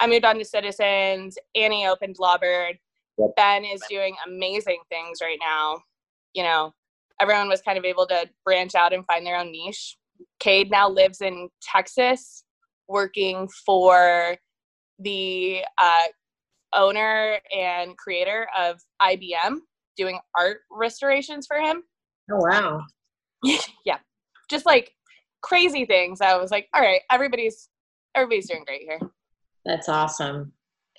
I 0.00 0.06
moved 0.06 0.24
on 0.24 0.38
to 0.38 0.44
citizens 0.44 1.36
annie 1.54 1.86
opened 1.86 2.16
lawbird. 2.18 2.78
Yep. 3.18 3.30
ben 3.36 3.64
is 3.66 3.82
doing 3.90 4.16
amazing 4.26 4.80
things 4.88 5.18
right 5.20 5.38
now. 5.40 5.78
You 6.32 6.44
know 6.44 6.72
everyone 7.20 7.48
was 7.48 7.62
kind 7.62 7.78
of 7.78 7.84
able 7.84 8.06
to 8.06 8.28
branch 8.44 8.74
out 8.74 8.92
and 8.92 9.06
find 9.06 9.24
their 9.24 9.36
own 9.36 9.52
niche. 9.52 9.96
Cade 10.40 10.70
now 10.70 10.88
lives 10.88 11.20
in 11.20 11.48
Texas, 11.62 12.44
working 12.88 13.48
for 13.64 14.36
the 14.98 15.64
uh, 15.78 16.02
owner 16.74 17.38
and 17.56 17.96
creator 17.96 18.48
of 18.58 18.80
IBM, 19.00 19.58
doing 19.96 20.18
art 20.36 20.58
restorations 20.70 21.46
for 21.46 21.58
him. 21.58 21.82
Oh 22.30 22.38
wow! 22.38 22.82
yeah, 23.84 23.98
just 24.48 24.66
like 24.66 24.92
crazy 25.42 25.84
things. 25.84 26.20
I 26.20 26.36
was 26.36 26.50
like, 26.50 26.68
all 26.74 26.80
right, 26.80 27.00
everybody's 27.10 27.68
everybody's 28.14 28.48
doing 28.48 28.64
great 28.64 28.82
here. 28.82 29.00
That's 29.64 29.88
awesome. 29.88 30.52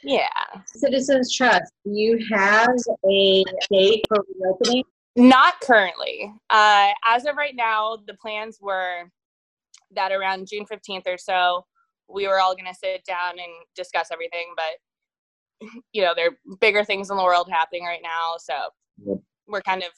Yeah. 0.03 0.27
Citizens 0.65 1.33
Trust, 1.33 1.71
do 1.85 1.91
you 1.91 2.19
have 2.33 2.75
a 3.09 3.43
date 3.71 4.03
for 4.07 4.23
reopening? 4.39 4.83
Not 5.15 5.59
currently. 5.61 6.33
Uh, 6.49 6.89
as 7.05 7.25
of 7.25 7.35
right 7.37 7.55
now, 7.55 7.97
the 8.07 8.15
plans 8.15 8.57
were 8.61 9.09
that 9.95 10.11
around 10.11 10.47
June 10.47 10.65
15th 10.65 11.07
or 11.07 11.17
so, 11.17 11.65
we 12.09 12.27
were 12.27 12.39
all 12.39 12.55
going 12.55 12.65
to 12.65 12.73
sit 12.73 13.05
down 13.05 13.33
and 13.33 13.51
discuss 13.75 14.09
everything. 14.11 14.53
But, 14.57 15.69
you 15.93 16.01
know, 16.01 16.13
there 16.15 16.29
are 16.29 16.55
bigger 16.59 16.83
things 16.83 17.09
in 17.09 17.17
the 17.17 17.23
world 17.23 17.47
happening 17.49 17.85
right 17.85 18.01
now. 18.03 18.35
So. 18.39 18.53
We're 19.47 19.61
kind 19.61 19.83
of 19.83 19.89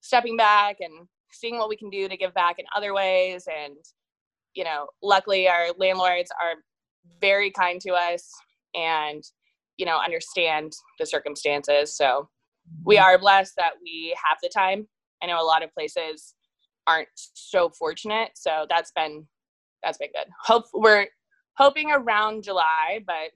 stepping 0.00 0.36
back 0.36 0.76
and 0.80 1.06
seeing 1.32 1.58
what 1.58 1.68
we 1.68 1.76
can 1.76 1.90
do 1.90 2.08
to 2.08 2.16
give 2.16 2.34
back 2.34 2.58
in 2.58 2.66
other 2.76 2.92
ways. 2.94 3.46
And, 3.46 3.76
you 4.54 4.64
know, 4.64 4.86
luckily 5.02 5.48
our 5.48 5.68
landlords 5.78 6.30
are 6.42 6.54
very 7.20 7.50
kind 7.50 7.80
to 7.80 7.92
us 7.92 8.28
and, 8.74 9.22
you 9.76 9.86
know, 9.86 9.98
understand 9.98 10.72
the 10.98 11.06
circumstances. 11.06 11.96
So 11.96 12.28
we 12.84 12.98
are 12.98 13.18
blessed 13.18 13.54
that 13.56 13.72
we 13.82 14.16
have 14.28 14.38
the 14.42 14.50
time. 14.54 14.86
I 15.22 15.26
know 15.26 15.40
a 15.40 15.44
lot 15.44 15.62
of 15.62 15.72
places 15.74 16.34
aren't 16.86 17.08
so 17.14 17.70
fortunate, 17.70 18.30
so 18.34 18.66
that's 18.68 18.92
been 18.92 19.26
that's 19.82 19.98
been 19.98 20.10
good. 20.14 20.30
Hope 20.40 20.64
we're 20.72 21.06
hoping 21.56 21.90
around 21.90 22.44
July, 22.44 23.00
but 23.06 23.30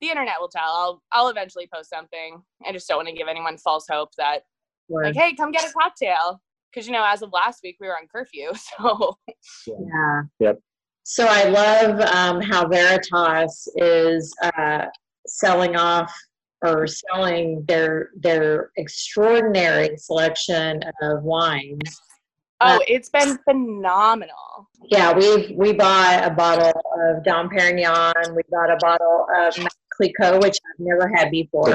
the 0.00 0.08
internet 0.08 0.36
will 0.40 0.48
tell. 0.48 0.64
I'll 0.64 1.02
I'll 1.12 1.28
eventually 1.28 1.68
post 1.72 1.90
something. 1.90 2.42
I 2.66 2.72
just 2.72 2.88
don't 2.88 2.98
want 2.98 3.08
to 3.08 3.14
give 3.14 3.28
anyone 3.28 3.58
false 3.58 3.86
hope 3.90 4.10
that 4.18 4.42
like, 4.92 5.14
hey, 5.14 5.34
come 5.34 5.52
get 5.52 5.68
a 5.68 5.72
cocktail. 5.72 6.40
Because 6.70 6.86
you 6.86 6.92
know, 6.92 7.04
as 7.04 7.22
of 7.22 7.30
last 7.32 7.60
week, 7.62 7.76
we 7.80 7.86
were 7.86 7.96
on 7.96 8.06
curfew. 8.12 8.52
So 8.78 9.18
yeah. 9.66 10.22
Yep. 10.40 10.58
So 11.04 11.26
I 11.28 11.44
love 11.44 12.00
um, 12.00 12.40
how 12.40 12.68
Veritas 12.68 13.68
is 13.76 14.34
uh, 14.42 14.86
selling 15.26 15.76
off 15.76 16.12
or 16.64 16.86
selling 16.86 17.64
their 17.66 18.10
their 18.16 18.70
extraordinary 18.76 19.96
selection 19.96 20.80
of 21.02 21.22
wines 21.24 22.00
Oh, 22.64 22.80
it's 22.86 23.08
been 23.08 23.38
phenomenal. 23.38 24.68
Yeah, 24.84 25.12
we 25.12 25.54
we 25.56 25.72
bought 25.72 26.24
a 26.24 26.30
bottle 26.30 26.80
of 27.00 27.24
Dom 27.24 27.48
Perignon. 27.48 28.34
We 28.34 28.42
bought 28.50 28.70
a 28.70 28.76
bottle 28.80 29.26
of 29.36 29.54
Clicquot, 29.96 30.40
which 30.40 30.56
I've 30.56 30.80
never 30.80 31.08
had 31.14 31.30
before. 31.30 31.70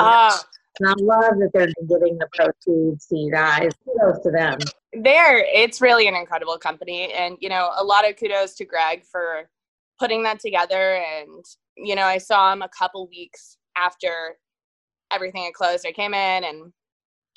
Oh. 0.00 0.38
And 0.80 0.88
I 0.88 0.94
love 0.98 1.38
that 1.38 1.50
they're 1.52 1.66
giving 1.88 2.18
the 2.18 2.26
proceeds 2.34 3.06
to 3.08 3.16
you 3.16 3.30
guys. 3.30 3.70
Kudos 3.84 4.22
to 4.22 4.30
them. 4.30 4.58
There, 4.92 5.44
it's 5.44 5.80
really 5.80 6.08
an 6.08 6.14
incredible 6.14 6.58
company, 6.58 7.12
and 7.12 7.36
you 7.40 7.48
know, 7.48 7.70
a 7.76 7.84
lot 7.84 8.08
of 8.08 8.16
kudos 8.16 8.54
to 8.54 8.64
Greg 8.64 9.04
for 9.04 9.50
putting 9.98 10.22
that 10.22 10.40
together. 10.40 10.96
And 10.96 11.44
you 11.76 11.94
know, 11.94 12.04
I 12.04 12.18
saw 12.18 12.52
him 12.52 12.62
a 12.62 12.68
couple 12.68 13.06
weeks 13.08 13.58
after 13.76 14.38
everything 15.12 15.44
had 15.44 15.54
closed. 15.54 15.86
I 15.86 15.92
came 15.92 16.14
in 16.14 16.44
and 16.44 16.72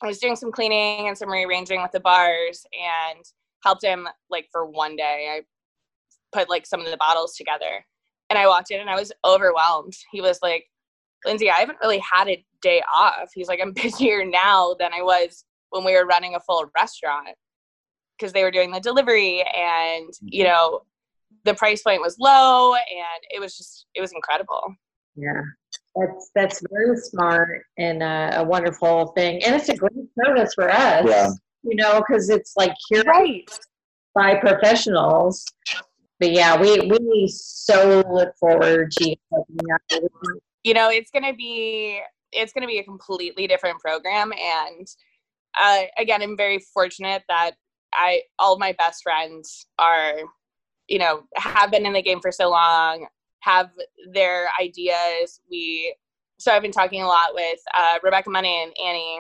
I 0.02 0.08
was 0.08 0.20
doing 0.20 0.36
some 0.36 0.52
cleaning 0.52 1.08
and 1.08 1.18
some 1.18 1.30
rearranging 1.30 1.82
with 1.82 1.92
the 1.92 2.00
bars 2.00 2.66
and 2.74 3.24
helped 3.64 3.84
him 3.84 4.08
like 4.30 4.48
for 4.52 4.66
one 4.66 4.96
day. 4.96 5.28
I 5.32 5.42
put 6.38 6.50
like 6.50 6.66
some 6.66 6.82
of 6.82 6.90
the 6.90 6.98
bottles 6.98 7.36
together 7.36 7.86
and 8.30 8.38
I 8.38 8.48
walked 8.48 8.72
in 8.72 8.80
and 8.80 8.90
I 8.90 8.96
was 8.96 9.12
overwhelmed. 9.26 9.94
He 10.12 10.22
was 10.22 10.40
like, 10.42 10.66
Lindsay, 11.26 11.50
I 11.50 11.58
haven't 11.58 11.80
really 11.82 12.00
had 12.00 12.28
a 12.28 12.44
day 12.62 12.82
off. 12.94 13.30
He's 13.34 13.48
like, 13.48 13.60
I'm 13.62 13.74
busier 13.84 14.26
now 14.26 14.76
than 14.80 14.94
I 14.94 15.02
was 15.02 15.46
when 15.70 15.84
we 15.84 15.94
were 15.94 16.06
running 16.06 16.36
a 16.36 16.40
full 16.40 16.66
restaurant 16.76 17.30
because 18.18 18.34
they 18.34 18.44
were 18.44 18.52
doing 18.52 18.72
the 18.72 18.80
delivery 18.80 19.42
and, 19.42 20.10
you 20.22 20.44
mm-hmm. 20.46 20.54
know, 20.54 20.82
the 21.46 21.54
price 21.54 21.82
point 21.82 22.02
was 22.02 22.18
low 22.20 22.74
and 22.76 23.24
it 23.30 23.40
was 23.40 23.58
just, 23.58 23.86
it 23.96 24.02
was 24.02 24.14
incredible. 24.14 24.76
Yeah. 25.16 25.42
That's 25.96 26.32
that's 26.34 26.64
very 26.72 26.98
smart 26.98 27.66
and 27.78 28.02
a, 28.02 28.40
a 28.40 28.44
wonderful 28.44 29.08
thing, 29.08 29.44
and 29.44 29.56
it's 29.56 29.70
a 29.70 29.76
great 29.76 29.94
service 30.24 30.54
for 30.56 30.70
us. 30.70 31.06
Yeah. 31.08 31.30
You 31.64 31.76
know, 31.76 32.00
because 32.00 32.30
it's 32.30 32.54
like 32.58 32.74
curated 32.92 33.06
right. 33.06 33.60
by 34.16 34.36
professionals. 34.36 35.46
But 36.20 36.32
yeah, 36.32 36.60
we 36.60 36.80
we 36.80 37.28
so 37.28 38.04
look 38.12 38.36
forward 38.40 38.92
to 38.92 39.16
you 40.64 40.74
know 40.74 40.90
it's 40.90 41.12
gonna 41.12 41.34
be 41.34 42.00
it's 42.32 42.54
gonna 42.54 42.68
be 42.68 42.80
a 42.80 42.84
completely 42.84 43.48
different 43.48 43.80
program, 43.80 44.32
and 44.34 44.88
uh, 45.60 45.84
again, 45.98 46.22
I'm 46.22 46.36
very 46.36 46.60
fortunate 46.74 47.24
that 47.30 47.52
I 47.94 48.24
all 48.40 48.58
my 48.58 48.74
best 48.78 49.04
friends 49.04 49.68
are 49.80 50.14
you 50.88 51.00
know 51.00 51.24
have 51.36 51.72
been 51.72 51.86
in 51.86 51.94
the 51.94 52.02
game 52.02 52.20
for 52.22 52.32
so 52.32 52.50
long 52.50 53.08
have 53.44 53.70
their 54.14 54.48
ideas. 54.60 55.42
We 55.50 55.96
so 56.40 56.52
I've 56.52 56.62
been 56.62 56.72
talking 56.72 57.02
a 57.02 57.08
lot 57.08 57.34
with 57.34 57.60
uh, 57.78 58.00
Rebecca 58.02 58.30
Money 58.30 58.64
and 58.64 58.74
Annie 58.84 59.20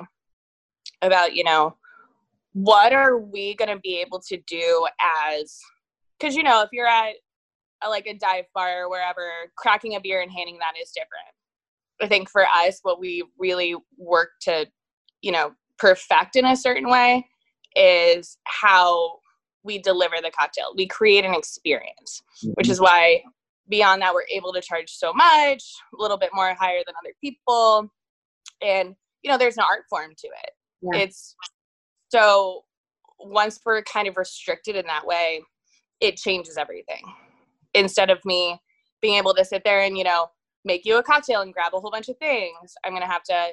about 1.01 1.35
you 1.35 1.43
know 1.43 1.75
what 2.53 2.93
are 2.93 3.17
we 3.17 3.55
going 3.55 3.69
to 3.69 3.79
be 3.79 4.00
able 4.00 4.19
to 4.19 4.38
do 4.47 4.88
as 5.35 5.59
because 6.17 6.35
you 6.35 6.43
know 6.43 6.62
if 6.62 6.69
you're 6.71 6.88
at 6.88 7.15
a, 7.85 7.89
like 7.89 8.07
a 8.07 8.13
dive 8.13 8.45
bar 8.53 8.83
or 8.83 8.89
wherever 8.89 9.29
cracking 9.57 9.95
a 9.95 9.99
beer 9.99 10.21
and 10.21 10.31
handing 10.31 10.57
that 10.59 10.73
is 10.81 10.91
different. 10.91 11.33
I 12.01 12.07
think 12.07 12.29
for 12.29 12.45
us 12.45 12.79
what 12.83 12.99
we 12.99 13.23
really 13.37 13.75
work 13.97 14.29
to 14.41 14.67
you 15.21 15.31
know 15.31 15.53
perfect 15.77 16.35
in 16.35 16.45
a 16.45 16.55
certain 16.55 16.89
way 16.89 17.25
is 17.75 18.37
how 18.45 19.19
we 19.63 19.79
deliver 19.79 20.15
the 20.21 20.31
cocktail. 20.31 20.73
We 20.75 20.87
create 20.87 21.25
an 21.25 21.33
experience 21.33 22.21
which 22.55 22.69
is 22.69 22.77
mm-hmm. 22.77 22.85
why 22.85 23.23
beyond 23.69 24.01
that 24.01 24.13
we're 24.13 24.25
able 24.29 24.51
to 24.53 24.61
charge 24.61 24.89
so 24.89 25.13
much 25.13 25.63
a 25.97 26.01
little 26.01 26.17
bit 26.17 26.31
more 26.33 26.53
higher 26.53 26.81
than 26.85 26.95
other 27.03 27.13
people. 27.21 27.89
And 28.61 28.95
you 29.21 29.31
know 29.31 29.37
there's 29.37 29.57
an 29.57 29.63
art 29.69 29.83
form 29.89 30.13
to 30.17 30.27
it. 30.27 30.51
Yeah. 30.81 30.99
it's 31.03 31.35
so 32.09 32.63
once 33.19 33.59
we're 33.65 33.81
kind 33.83 34.07
of 34.07 34.17
restricted 34.17 34.75
in 34.75 34.85
that 34.87 35.05
way 35.05 35.41
it 36.01 36.17
changes 36.17 36.57
everything 36.57 37.01
instead 37.74 38.10
of 38.10 38.20
me 38.25 38.60
being 39.01 39.18
able 39.18 39.34
to 39.34 39.46
sit 39.46 39.63
there 39.63 39.82
and 39.82 39.98
you 39.98 40.03
know 40.03 40.27
make 40.65 40.86
you 40.86 40.98
a 40.98 41.03
cocktail 41.03 41.42
and 41.42 41.53
grab 41.53 41.74
a 41.74 41.80
whole 41.80 41.92
bunch 41.92 42.10
of 42.10 42.18
things 42.18 42.74
i'm 42.84 42.92
going 42.92 43.01
to 43.01 43.08
have 43.08 43.24
to 43.24 43.48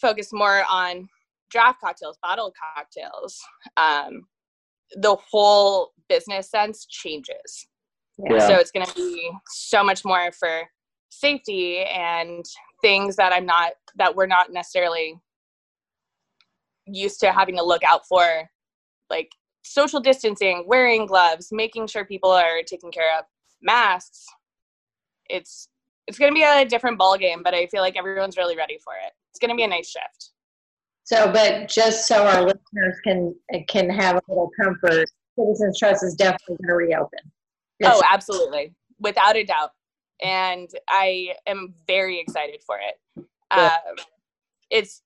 focus 0.00 0.30
more 0.32 0.64
on 0.70 1.08
draft 1.50 1.80
cocktails 1.80 2.18
bottled 2.22 2.54
cocktails 2.76 3.40
um, 3.76 4.26
the 4.96 5.16
whole 5.30 5.92
business 6.08 6.50
sense 6.50 6.86
changes. 6.86 7.66
Yeah. 8.18 8.46
So 8.46 8.54
it's 8.54 8.70
going 8.70 8.86
to 8.86 8.94
be 8.94 9.30
so 9.46 9.82
much 9.82 10.04
more 10.04 10.30
for 10.32 10.62
safety 11.08 11.80
and 11.84 12.44
things 12.82 13.16
that 13.16 13.32
I'm 13.32 13.46
not 13.46 13.72
that 13.96 14.14
we're 14.14 14.26
not 14.26 14.52
necessarily 14.52 15.18
used 16.86 17.20
to 17.20 17.32
having 17.32 17.56
to 17.56 17.62
look 17.62 17.82
out 17.84 18.06
for 18.06 18.48
like 19.08 19.30
social 19.62 20.00
distancing, 20.00 20.64
wearing 20.66 21.06
gloves, 21.06 21.48
making 21.52 21.86
sure 21.86 22.04
people 22.04 22.30
are 22.30 22.62
taken 22.66 22.90
care 22.90 23.18
of, 23.18 23.24
masks. 23.62 24.26
It's 25.28 25.68
it's 26.06 26.18
going 26.18 26.30
to 26.30 26.34
be 26.34 26.42
a 26.42 26.64
different 26.64 26.98
ball 26.98 27.16
game, 27.16 27.42
but 27.42 27.54
I 27.54 27.66
feel 27.66 27.80
like 27.80 27.96
everyone's 27.96 28.36
really 28.36 28.56
ready 28.56 28.78
for 28.84 28.94
it. 28.94 29.12
It's 29.30 29.38
going 29.38 29.50
to 29.50 29.56
be 29.56 29.62
a 29.62 29.68
nice 29.68 29.88
shift. 29.88 30.30
So, 31.04 31.30
but 31.32 31.68
just 31.68 32.06
so 32.06 32.26
our 32.26 32.42
listeners 32.42 32.96
can 33.04 33.34
can 33.68 33.88
have 33.90 34.16
a 34.16 34.22
little 34.28 34.50
comfort, 34.60 35.08
Citizens 35.38 35.78
Trust 35.78 36.04
is 36.04 36.14
definitely 36.14 36.56
going 36.56 36.68
to 36.68 36.74
reopen. 36.74 37.18
It's- 37.80 37.94
oh, 37.96 38.02
absolutely, 38.10 38.74
without 39.00 39.36
a 39.36 39.44
doubt, 39.44 39.70
and 40.22 40.68
I 40.88 41.34
am 41.46 41.74
very 41.86 42.20
excited 42.20 42.60
for 42.66 42.78
it. 42.78 43.24
Um, 43.50 43.96
it's 44.70 45.02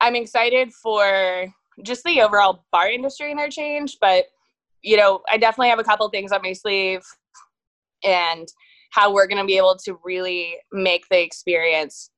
I'm 0.00 0.14
excited 0.14 0.72
for 0.72 1.52
just 1.82 2.04
the 2.04 2.20
overall 2.20 2.64
bar 2.72 2.88
industry 2.88 3.32
interchange, 3.32 3.96
but 4.00 4.24
you 4.82 4.96
know, 4.96 5.20
I 5.30 5.36
definitely 5.36 5.68
have 5.68 5.78
a 5.78 5.84
couple 5.84 6.08
things 6.08 6.32
up 6.32 6.42
my 6.42 6.52
sleeve, 6.52 7.02
and 8.02 8.48
how 8.92 9.12
we're 9.12 9.26
going 9.26 9.40
to 9.40 9.46
be 9.46 9.56
able 9.56 9.76
to 9.84 9.98
really 10.04 10.56
make 10.72 11.04
the 11.10 11.22
experience 11.22 12.10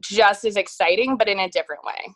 just 0.00 0.44
as 0.44 0.56
exciting, 0.56 1.16
but 1.16 1.28
in 1.28 1.40
a 1.40 1.48
different 1.48 1.84
way. 1.84 2.14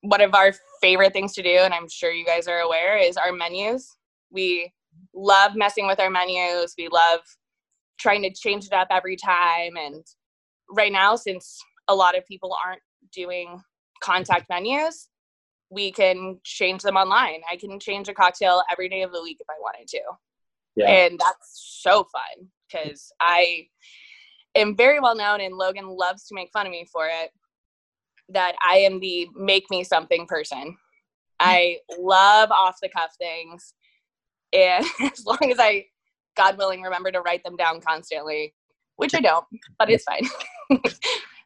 One 0.00 0.20
of 0.20 0.34
our 0.34 0.52
favorite 0.80 1.12
things 1.12 1.32
to 1.34 1.42
do, 1.42 1.50
and 1.50 1.74
I'm 1.74 1.88
sure 1.88 2.10
you 2.10 2.24
guys 2.24 2.48
are 2.48 2.60
aware, 2.60 2.96
is 2.96 3.16
our 3.16 3.32
menus. 3.32 3.96
We 4.30 4.72
love 5.14 5.54
messing 5.54 5.86
with 5.86 6.00
our 6.00 6.10
menus. 6.10 6.74
We 6.78 6.88
love 6.88 7.20
trying 7.98 8.22
to 8.22 8.32
change 8.32 8.66
it 8.66 8.72
up 8.72 8.88
every 8.90 9.16
time. 9.16 9.76
And 9.76 10.04
right 10.70 10.92
now, 10.92 11.16
since 11.16 11.58
a 11.88 11.94
lot 11.94 12.16
of 12.16 12.26
people 12.26 12.56
aren't 12.64 12.82
doing 13.12 13.60
contact 14.02 14.46
menus, 14.48 15.08
we 15.70 15.90
can 15.92 16.38
change 16.44 16.82
them 16.82 16.96
online. 16.96 17.40
I 17.50 17.56
can 17.56 17.78
change 17.80 18.08
a 18.08 18.14
cocktail 18.14 18.62
every 18.70 18.88
day 18.88 19.02
of 19.02 19.12
the 19.12 19.22
week 19.22 19.38
if 19.40 19.46
I 19.50 19.60
wanted 19.60 19.88
to. 19.88 20.00
Yeah. 20.76 20.90
And 20.90 21.18
that's 21.18 21.80
so 21.82 22.04
fun 22.04 22.48
because 22.70 23.10
I 23.20 23.66
am 24.54 24.76
very 24.76 25.00
well 25.00 25.16
known 25.16 25.40
and 25.40 25.56
Logan 25.56 25.88
loves 25.88 26.26
to 26.26 26.34
make 26.34 26.50
fun 26.52 26.66
of 26.66 26.72
me 26.72 26.86
for 26.90 27.06
it 27.06 27.30
that 28.28 28.54
I 28.64 28.78
am 28.78 29.00
the 29.00 29.28
make 29.34 29.70
me 29.70 29.84
something 29.84 30.26
person. 30.26 30.68
Mm. 30.68 30.76
I 31.40 31.78
love 31.98 32.50
off 32.50 32.76
the 32.82 32.88
cuff 32.88 33.10
things. 33.18 33.74
And 34.52 34.84
as 35.00 35.24
long 35.24 35.50
as 35.50 35.58
I, 35.58 35.86
God 36.36 36.58
willing, 36.58 36.82
remember 36.82 37.10
to 37.12 37.20
write 37.20 37.44
them 37.44 37.56
down 37.56 37.80
constantly, 37.80 38.54
which 38.96 39.14
I 39.14 39.20
don't, 39.20 39.46
but 39.78 39.90
it's 39.90 40.04
fine. 40.04 40.28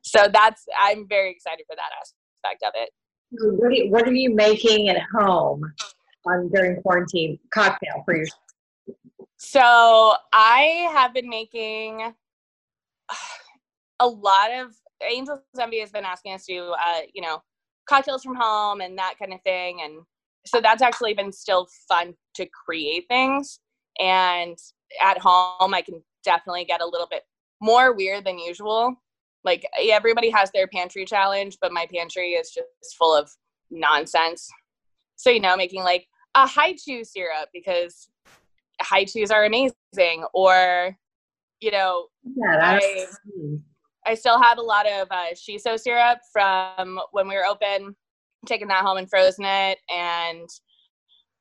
so 0.03 0.29
that's, 0.33 0.65
I'm 0.79 1.07
very 1.09 1.31
excited 1.31 1.65
for 1.69 1.77
that 1.77 1.91
aspect 2.01 2.63
of 2.65 2.73
it. 2.75 2.91
What 3.31 3.69
are 3.69 3.73
you, 3.73 3.91
what 3.91 4.09
are 4.09 4.13
you 4.13 4.35
making 4.35 4.89
at 4.89 5.01
home 5.15 5.73
on 6.27 6.51
during 6.53 6.81
quarantine? 6.83 7.39
Cocktail 7.53 8.03
for 8.05 8.17
your 8.17 8.27
So 9.37 10.15
I 10.33 10.89
have 10.93 11.15
been 11.15 11.29
making 11.29 12.13
a 14.01 14.07
lot 14.07 14.51
of 14.53 14.75
Angel's 15.09 15.41
Envy 15.59 15.81
has 15.81 15.91
been 15.91 16.05
asking 16.05 16.35
us 16.35 16.45
to, 16.47 16.75
uh, 16.85 17.01
you 17.15 17.23
know, 17.23 17.43
cocktails 17.89 18.23
from 18.23 18.35
home 18.35 18.81
and 18.81 18.99
that 18.99 19.15
kind 19.19 19.33
of 19.33 19.41
thing, 19.43 19.81
and 19.83 20.03
so 20.47 20.61
that's 20.61 20.83
actually 20.83 21.15
been 21.15 21.33
still 21.33 21.69
fun 21.89 22.15
to 22.35 22.47
create 22.47 23.07
things. 23.09 23.61
And 23.99 24.57
at 25.03 25.19
home, 25.19 25.75
I 25.75 25.83
can 25.83 26.03
definitely 26.25 26.65
get 26.65 26.81
a 26.81 26.87
little 26.87 27.09
bit 27.11 27.23
more 27.61 27.95
weird 27.95 28.25
than 28.25 28.39
usual. 28.39 28.95
Like 29.45 29.65
everybody 29.81 30.31
has 30.31 30.51
their 30.53 30.67
pantry 30.67 31.05
challenge, 31.05 31.59
but 31.61 31.73
my 31.73 31.87
pantry 31.93 32.33
is 32.33 32.51
just 32.51 32.97
full 32.99 33.17
of 33.17 33.31
nonsense. 33.71 34.49
So 35.17 35.31
you 35.31 35.41
know, 35.41 35.57
making 35.57 35.83
like 35.83 36.07
a 36.35 36.47
Hi-Chew 36.47 37.05
syrup 37.05 37.49
because 37.53 38.09
Hi-Chews 38.81 39.31
are 39.31 39.45
amazing, 39.45 40.25
or 40.33 40.97
you 41.61 41.71
know, 41.71 42.07
yeah, 42.37 42.59
I 42.63 43.07
I 44.07 44.15
still 44.15 44.41
have 44.41 44.59
a 44.59 44.63
lot 44.63 44.87
of 44.87 45.09
uh, 45.11 45.35
shiso 45.35 45.79
syrup 45.79 46.19
from 46.33 46.99
when 47.13 47.29
we 47.29 47.35
were 47.35 47.47
open, 47.47 47.95
taking 48.47 48.69
that 48.69 48.83
home 48.83 48.97
and 48.97 49.09
frozen 49.09 49.45
it, 49.45 49.79
and 49.95 50.49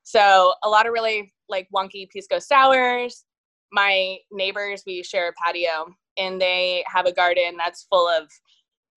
so 0.02 0.54
a 0.64 0.68
lot 0.68 0.86
of 0.86 0.92
really 0.92 1.32
like 1.48 1.68
wonky 1.74 2.08
pisco 2.10 2.38
sours. 2.38 3.24
My 3.72 4.18
neighbors, 4.32 4.82
we 4.86 5.02
share 5.02 5.28
a 5.28 5.32
patio, 5.32 5.94
and 6.16 6.40
they 6.40 6.84
have 6.92 7.06
a 7.06 7.12
garden 7.12 7.56
that's 7.56 7.86
full 7.90 8.08
of 8.08 8.28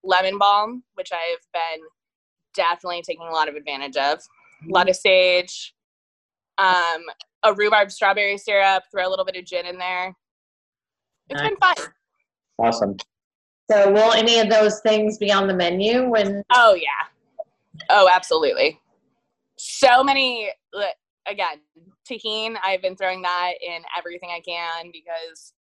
lemon 0.04 0.38
balm, 0.38 0.84
which 0.96 1.10
I've 1.12 1.46
been 1.54 1.86
definitely 2.54 3.02
taking 3.02 3.28
a 3.28 3.32
lot 3.32 3.50
of 3.50 3.56
advantage 3.56 3.98
of. 3.98 4.20
A 4.70 4.72
lot 4.72 4.90
of 4.90 4.96
sage, 4.96 5.74
um, 6.58 7.04
a 7.44 7.54
rhubarb 7.54 7.92
strawberry 7.92 8.38
syrup, 8.38 8.84
throw 8.92 9.08
a 9.08 9.10
little 9.10 9.26
bit 9.26 9.36
of 9.36 9.46
gin 9.46 9.66
in 9.66 9.78
there. 9.78 10.16
It's 11.30 11.42
been 11.42 11.58
fun. 11.58 11.76
Awesome. 12.60 12.98
So, 13.72 13.92
will 13.92 14.14
any 14.14 14.40
of 14.40 14.50
those 14.50 14.82
things 14.82 15.18
be 15.18 15.32
on 15.32 15.48
the 15.48 15.54
menu 15.54 16.10
when? 16.10 16.44
Oh 16.54 16.76
yeah. 16.76 17.08
Oh, 17.90 18.10
absolutely. 18.14 18.80
So 19.58 20.04
many. 20.04 20.52
Again, 21.28 21.60
tahini. 22.10 22.58
I've 22.64 22.82
been 22.82 22.96
throwing 22.96 23.22
that 23.22 23.54
in 23.62 23.82
everything 23.98 24.30
I 24.30 24.42
can 24.42 24.92
because 24.92 25.54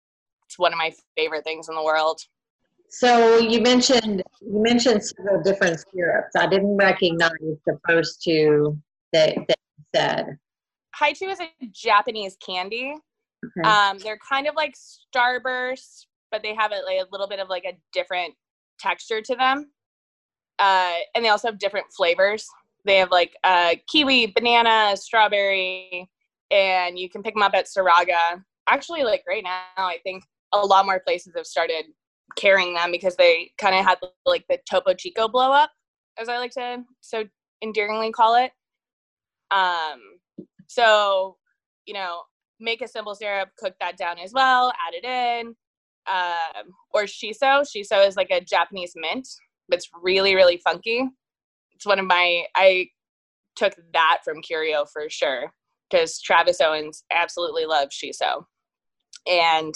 it's 0.53 0.59
one 0.59 0.71
of 0.71 0.77
my 0.77 0.93
favorite 1.17 1.43
things 1.43 1.67
in 1.67 1.75
the 1.75 1.83
world. 1.83 2.21
So 2.89 3.39
you 3.39 3.59
mentioned 3.59 4.21
you 4.39 4.61
mentioned 4.61 5.03
several 5.03 5.41
different 5.41 5.83
syrups. 5.91 6.35
I 6.37 6.45
didn't 6.45 6.77
recognize 6.77 7.31
the 7.65 7.79
first 7.87 8.21
two 8.21 8.77
that, 9.13 9.33
that 9.35 9.57
you 9.77 9.83
said. 9.95 10.37
Hi-Chew 10.93 11.29
is 11.29 11.39
a 11.39 11.49
Japanese 11.71 12.37
candy. 12.45 12.95
Okay. 13.57 13.67
Um, 13.67 13.97
they're 13.97 14.19
kind 14.19 14.47
of 14.47 14.53
like 14.55 14.75
Starburst, 14.75 16.05
but 16.31 16.43
they 16.43 16.53
have 16.53 16.71
a, 16.71 16.81
like, 16.85 16.99
a 16.99 17.07
little 17.11 17.27
bit 17.27 17.39
of 17.39 17.49
like 17.49 17.65
a 17.65 17.75
different 17.93 18.35
texture 18.77 19.21
to 19.21 19.35
them. 19.35 19.71
Uh, 20.59 20.97
and 21.15 21.25
they 21.25 21.29
also 21.29 21.47
have 21.47 21.57
different 21.57 21.87
flavors. 21.97 22.47
They 22.85 22.97
have 22.97 23.09
like 23.09 23.35
uh, 23.43 23.73
kiwi, 23.91 24.27
banana, 24.27 24.95
strawberry, 24.97 26.07
and 26.51 26.99
you 26.99 27.09
can 27.09 27.23
pick 27.23 27.33
them 27.33 27.41
up 27.41 27.55
at 27.55 27.65
Saraga. 27.65 28.43
Actually, 28.67 29.03
like 29.03 29.23
right 29.27 29.43
now, 29.43 29.63
I 29.77 29.97
think 30.03 30.23
a 30.53 30.65
lot 30.65 30.85
more 30.85 30.99
places 30.99 31.33
have 31.35 31.45
started 31.45 31.85
carrying 32.37 32.73
them 32.73 32.91
because 32.91 33.15
they 33.15 33.51
kind 33.57 33.75
of 33.75 33.85
had 33.85 33.97
like 34.25 34.45
the 34.49 34.57
Topo 34.69 34.93
Chico 34.93 35.27
blow 35.27 35.51
up, 35.51 35.71
as 36.19 36.29
I 36.29 36.37
like 36.37 36.51
to 36.51 36.83
so 37.01 37.25
endearingly 37.61 38.11
call 38.11 38.35
it. 38.35 38.51
Um, 39.51 39.99
so, 40.67 41.37
you 41.85 41.93
know, 41.93 42.21
make 42.59 42.81
a 42.81 42.87
simple 42.87 43.15
syrup, 43.15 43.49
cook 43.57 43.75
that 43.79 43.97
down 43.97 44.17
as 44.19 44.33
well, 44.33 44.71
add 44.87 44.93
it 44.93 45.05
in. 45.05 45.55
Um, 46.05 46.73
or 46.93 47.03
shiso. 47.03 47.63
Shiso 47.63 48.05
is 48.05 48.17
like 48.17 48.31
a 48.31 48.41
Japanese 48.41 48.93
mint. 48.95 49.27
It's 49.69 49.89
really, 50.01 50.35
really 50.35 50.57
funky. 50.57 51.07
It's 51.73 51.85
one 51.85 51.99
of 51.99 52.05
my, 52.05 52.45
I 52.55 52.89
took 53.55 53.73
that 53.93 54.19
from 54.25 54.41
Curio 54.41 54.85
for 54.91 55.09
sure 55.09 55.53
because 55.89 56.19
Travis 56.19 56.59
Owens 56.59 57.03
absolutely 57.11 57.65
loves 57.65 57.95
shiso. 57.95 58.45
And 59.27 59.73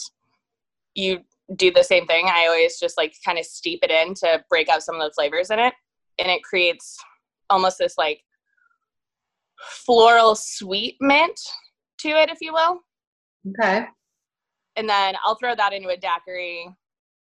you 0.98 1.20
do 1.56 1.72
the 1.72 1.84
same 1.84 2.06
thing. 2.08 2.28
I 2.28 2.48
always 2.48 2.80
just 2.80 2.98
like 2.98 3.14
kind 3.24 3.38
of 3.38 3.46
steep 3.46 3.80
it 3.84 3.92
in 3.92 4.14
to 4.16 4.44
break 4.50 4.68
out 4.68 4.84
some 4.84 4.96
of 4.96 5.02
the 5.02 5.14
flavors 5.14 5.50
in 5.50 5.60
it. 5.60 5.74
And 6.20 6.30
it 6.30 6.44
creates 6.44 6.98
almost 7.50 7.78
this 7.78 7.98
like 7.98 8.22
floral 9.86 10.36
sweet 10.36 10.98
mint 11.00 11.40
to 12.00 12.10
it, 12.10 12.30
if 12.30 12.40
you 12.42 12.54
will. 12.54 12.82
Okay. 13.50 13.86
And 14.76 14.90
then 14.90 15.16
I'll 15.24 15.36
throw 15.36 15.56
that 15.56 15.74
into 15.74 15.90
a 15.90 15.98
daiquiri. 15.98 16.68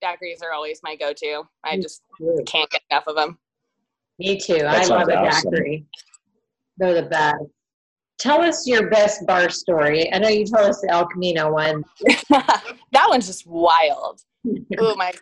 Daiquiris 0.03 0.43
are 0.43 0.53
always 0.53 0.79
my 0.83 0.95
go-to. 0.95 1.43
I 1.63 1.77
just 1.77 2.01
can't 2.45 2.69
get 2.69 2.81
enough 2.89 3.05
of 3.07 3.15
them. 3.15 3.37
Me 4.17 4.37
too. 4.39 4.59
That 4.59 4.67
I 4.67 4.77
love 4.79 4.87
sounds 4.87 5.09
a 5.09 5.17
awesome. 5.17 5.51
daiquiri. 5.51 5.85
They're 6.77 7.01
the 7.01 7.09
best. 7.09 7.35
Tell 8.19 8.41
us 8.41 8.67
your 8.67 8.89
best 8.89 9.25
bar 9.25 9.49
story. 9.49 10.11
I 10.13 10.19
know 10.19 10.27
you 10.27 10.45
told 10.45 10.69
us 10.69 10.81
the 10.81 10.91
El 10.91 11.07
Camino 11.07 11.53
one. 11.53 11.85
that 12.29 13.05
one's 13.07 13.27
just 13.27 13.47
wild. 13.47 14.21
Ooh, 14.47 14.95
my. 14.95 15.13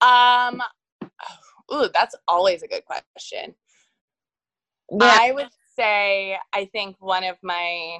Um. 0.00 0.62
Ooh, 1.72 1.88
that's 1.92 2.14
always 2.26 2.62
a 2.62 2.68
good 2.68 2.84
question. 2.86 3.54
Yeah. 4.90 5.18
I 5.20 5.32
would 5.32 5.48
say 5.76 6.38
I 6.52 6.64
think 6.66 6.96
one 7.00 7.24
of 7.24 7.36
my 7.42 7.98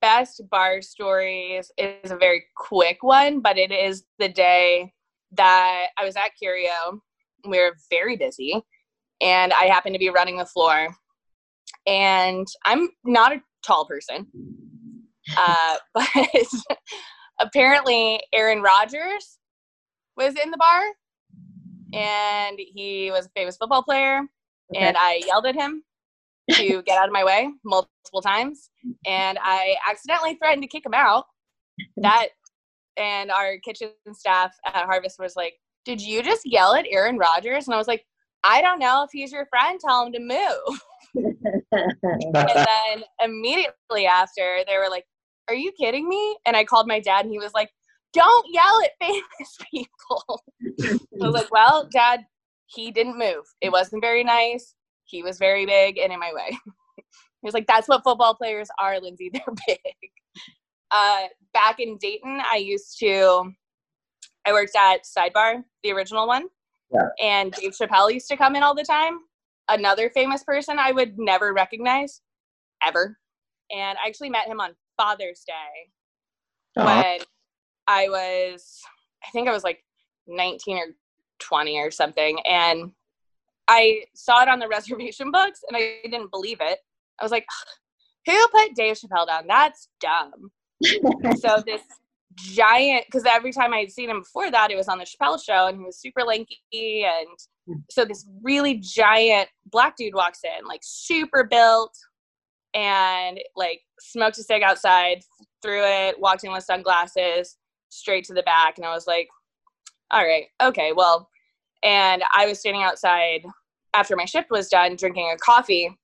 best 0.00 0.42
bar 0.50 0.80
stories 0.80 1.70
is 1.76 2.10
a 2.10 2.16
very 2.16 2.44
quick 2.56 3.02
one, 3.02 3.40
but 3.40 3.58
it 3.58 3.70
is 3.70 4.04
the 4.18 4.28
day 4.28 4.92
that 5.32 5.88
I 5.98 6.04
was 6.04 6.16
at 6.16 6.36
Curio. 6.38 7.02
We 7.46 7.58
were 7.58 7.76
very 7.90 8.16
busy, 8.16 8.62
and 9.20 9.52
I 9.52 9.66
happened 9.66 9.94
to 9.94 9.98
be 9.98 10.10
running 10.10 10.38
the 10.38 10.46
floor. 10.46 10.88
And 11.86 12.46
I'm 12.64 12.88
not 13.04 13.32
a 13.32 13.42
tall 13.64 13.84
person, 13.84 14.26
uh, 15.36 15.76
but 15.94 16.08
apparently 17.40 18.20
Aaron 18.32 18.62
Rodgers 18.62 19.38
was 20.16 20.34
in 20.36 20.50
the 20.50 20.58
bar, 20.58 20.82
and 21.92 22.58
he 22.58 23.10
was 23.10 23.26
a 23.26 23.30
famous 23.30 23.56
football 23.56 23.82
player, 23.82 24.20
okay. 24.74 24.84
and 24.84 24.96
I 24.98 25.22
yelled 25.26 25.46
at 25.46 25.54
him 25.54 25.82
to 26.52 26.82
get 26.86 26.98
out 26.98 27.08
of 27.08 27.12
my 27.12 27.24
way 27.24 27.48
multiple 27.64 28.22
times, 28.22 28.70
and 29.06 29.38
I 29.40 29.76
accidentally 29.88 30.34
threatened 30.34 30.62
to 30.62 30.68
kick 30.68 30.86
him 30.86 30.94
out. 30.94 31.24
That 31.96 32.28
and 32.96 33.30
our 33.30 33.56
kitchen 33.58 33.90
staff 34.12 34.54
at 34.66 34.84
Harvest 34.84 35.18
was 35.18 35.36
like, 35.36 35.54
"Did 35.84 36.00
you 36.00 36.22
just 36.22 36.42
yell 36.44 36.74
at 36.74 36.86
Aaron 36.90 37.18
Rodgers?" 37.18 37.66
And 37.66 37.74
I 37.74 37.78
was 37.78 37.88
like, 37.88 38.04
"I 38.44 38.60
don't 38.60 38.78
know. 38.78 39.02
If 39.02 39.10
he's 39.12 39.32
your 39.32 39.46
friend, 39.46 39.80
tell 39.80 40.06
him 40.06 40.12
to 40.12 40.20
move." 40.20 40.80
and 41.14 41.34
then 42.34 43.04
immediately 43.22 44.06
after, 44.06 44.62
they 44.66 44.76
were 44.78 44.90
like, 44.90 45.04
"Are 45.48 45.54
you 45.54 45.72
kidding 45.78 46.08
me?" 46.08 46.36
And 46.46 46.56
I 46.56 46.64
called 46.64 46.86
my 46.86 47.00
dad, 47.00 47.24
and 47.24 47.32
he 47.32 47.38
was 47.38 47.52
like, 47.54 47.70
"Don't 48.12 48.46
yell 48.52 48.80
at 48.84 48.90
famous 49.00 49.58
people." 49.70 50.42
I 50.82 50.98
was 51.26 51.34
like, 51.34 51.52
"Well, 51.52 51.88
Dad, 51.92 52.20
he 52.66 52.90
didn't 52.90 53.18
move. 53.18 53.44
It 53.60 53.70
wasn't 53.70 54.02
very 54.02 54.24
nice. 54.24 54.74
He 55.04 55.22
was 55.22 55.38
very 55.38 55.66
big 55.66 55.98
and 55.98 56.12
in 56.12 56.20
my 56.20 56.32
way." 56.34 56.50
he 56.96 57.42
was 57.42 57.54
like, 57.54 57.66
"That's 57.66 57.88
what 57.88 58.04
football 58.04 58.34
players 58.34 58.68
are, 58.78 59.00
Lindsay. 59.00 59.30
They're 59.32 59.54
big." 59.66 60.10
Uh, 60.92 61.26
back 61.52 61.78
in 61.78 61.98
Dayton, 61.98 62.40
I 62.50 62.56
used 62.56 62.98
to. 63.00 63.52
I 64.46 64.52
worked 64.52 64.74
at 64.74 65.02
Sidebar, 65.04 65.62
the 65.84 65.92
original 65.92 66.26
one. 66.26 66.46
Yeah. 66.92 67.08
And 67.20 67.52
Dave 67.52 67.72
Chappelle 67.80 68.12
used 68.12 68.26
to 68.28 68.36
come 68.36 68.56
in 68.56 68.62
all 68.62 68.74
the 68.74 68.82
time 68.82 69.20
another 69.70 70.10
famous 70.10 70.44
person 70.44 70.78
I 70.78 70.92
would 70.92 71.18
never 71.18 71.52
recognize 71.52 72.20
ever. 72.86 73.18
And 73.70 73.98
I 74.02 74.08
actually 74.08 74.30
met 74.30 74.46
him 74.46 74.60
on 74.60 74.74
Father's 74.96 75.44
Day 75.46 76.82
when 76.84 77.18
I 77.86 78.08
was, 78.08 78.80
I 79.24 79.30
think 79.30 79.48
I 79.48 79.52
was 79.52 79.64
like 79.64 79.84
19 80.26 80.76
or 80.76 80.86
20 81.38 81.78
or 81.78 81.90
something. 81.90 82.38
And 82.44 82.92
I 83.68 84.04
saw 84.14 84.42
it 84.42 84.48
on 84.48 84.58
the 84.58 84.68
reservation 84.68 85.30
books 85.30 85.60
and 85.68 85.76
I 85.76 86.00
didn't 86.04 86.30
believe 86.30 86.58
it. 86.60 86.78
I 87.20 87.24
was 87.24 87.32
like, 87.32 87.46
who 88.26 88.48
put 88.48 88.74
Dave 88.74 88.96
Chappelle 88.96 89.26
down? 89.26 89.44
That's 89.46 89.88
dumb. 90.00 90.50
so 91.38 91.62
this 91.64 91.82
giant 92.42 93.06
because 93.06 93.24
every 93.24 93.52
time 93.52 93.72
I'd 93.72 93.92
seen 93.92 94.10
him 94.10 94.20
before 94.20 94.50
that, 94.50 94.70
it 94.70 94.76
was 94.76 94.88
on 94.88 94.98
the 94.98 95.04
Chappelle 95.04 95.42
show, 95.42 95.66
and 95.66 95.78
he 95.78 95.84
was 95.84 95.98
super 95.98 96.22
lanky, 96.22 96.58
and 96.72 97.38
hmm. 97.66 97.80
so 97.90 98.04
this 98.04 98.26
really 98.42 98.76
giant 98.76 99.48
black 99.66 99.96
dude 99.96 100.14
walks 100.14 100.40
in, 100.44 100.66
like 100.66 100.80
super 100.82 101.44
built, 101.44 101.96
and 102.74 103.40
like 103.56 103.80
smoked 104.00 104.38
a 104.38 104.42
cig 104.42 104.62
outside, 104.62 105.22
threw 105.62 105.82
it, 105.84 106.20
walked 106.20 106.44
in 106.44 106.52
with 106.52 106.64
sunglasses, 106.64 107.56
straight 107.88 108.24
to 108.24 108.34
the 108.34 108.42
back, 108.42 108.78
and 108.78 108.86
I 108.86 108.94
was 108.94 109.06
like, 109.06 109.28
all 110.10 110.24
right, 110.24 110.46
okay, 110.62 110.92
well, 110.92 111.28
and 111.82 112.22
I 112.34 112.46
was 112.46 112.60
standing 112.60 112.82
outside 112.82 113.44
after 113.94 114.16
my 114.16 114.24
shift 114.24 114.50
was 114.50 114.68
done, 114.68 114.96
drinking 114.96 115.32
a 115.34 115.38
coffee, 115.38 115.96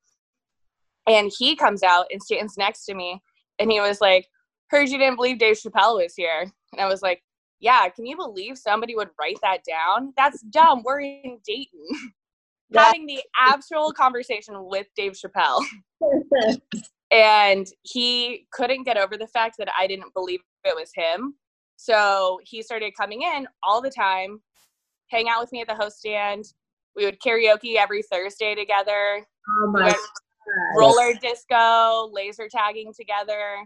and 1.07 1.31
he 1.37 1.57
comes 1.57 1.83
out 1.83 2.07
and 2.11 2.22
stands 2.22 2.57
next 2.57 2.85
to 2.87 2.94
me, 2.94 3.22
and 3.59 3.70
he 3.70 3.81
was 3.81 4.01
like 4.01 4.29
heard 4.70 4.88
you 4.88 4.98
didn't 4.98 5.16
believe 5.16 5.38
Dave 5.38 5.57
Chappelle 5.57 6.02
was 6.02 6.14
here. 6.14 6.50
And 6.72 6.81
I 6.81 6.87
was 6.87 7.02
like, 7.02 7.22
yeah, 7.61 7.88
can 7.88 8.07
you 8.07 8.16
believe 8.16 8.59
somebody 8.59 8.94
would 8.94 9.09
write 9.18 9.38
that 9.42 9.61
down? 9.64 10.12
That's 10.16 10.42
dumb. 10.42 10.83
We're 10.85 11.00
in 11.00 11.38
Dayton. 11.46 12.12
Having 12.74 13.07
the 13.07 13.22
actual 13.40 13.92
conversation 13.92 14.55
with 14.66 14.88
Dave 14.96 15.12
Chappelle. 15.12 15.62
and 17.12 17.66
he 17.83 18.46
couldn't 18.52 18.83
get 18.83 18.98
over 18.98 19.16
the 19.16 19.29
fact 19.29 19.55
that 19.59 19.68
I 19.79 19.87
didn't 19.87 20.12
believe 20.14 20.40
it 20.64 20.74
was 20.74 20.90
him. 20.94 21.35
So 21.76 22.40
he 22.42 22.62
started 22.62 22.92
coming 22.96 23.22
in 23.22 23.46
all 23.62 23.81
the 23.81 23.90
time, 23.90 24.40
hang 25.09 25.29
out 25.29 25.40
with 25.40 25.52
me 25.52 25.61
at 25.61 25.68
the 25.68 25.74
host 25.74 25.98
stand. 25.98 26.44
We 26.96 27.05
would 27.05 27.20
karaoke 27.20 27.76
every 27.76 28.02
Thursday 28.02 28.55
together. 28.55 29.24
Oh 29.62 29.66
my 29.68 29.94
roller 30.76 31.12
disco, 31.20 32.09
laser 32.12 32.48
tagging 32.50 32.92
together. 32.94 33.59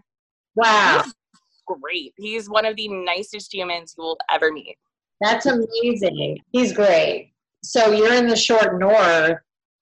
Wow. 0.55 1.03
He's 1.03 1.13
great. 1.67 2.13
He's 2.17 2.49
one 2.49 2.65
of 2.65 2.75
the 2.75 2.87
nicest 2.87 3.53
humans 3.53 3.95
you 3.97 4.03
will 4.03 4.17
ever 4.29 4.51
meet. 4.51 4.77
That's 5.21 5.45
amazing. 5.45 6.39
He's 6.51 6.73
great. 6.73 7.31
So 7.63 7.91
you're 7.91 8.13
in 8.13 8.27
the 8.27 8.35
short 8.35 8.79
north. 8.79 9.37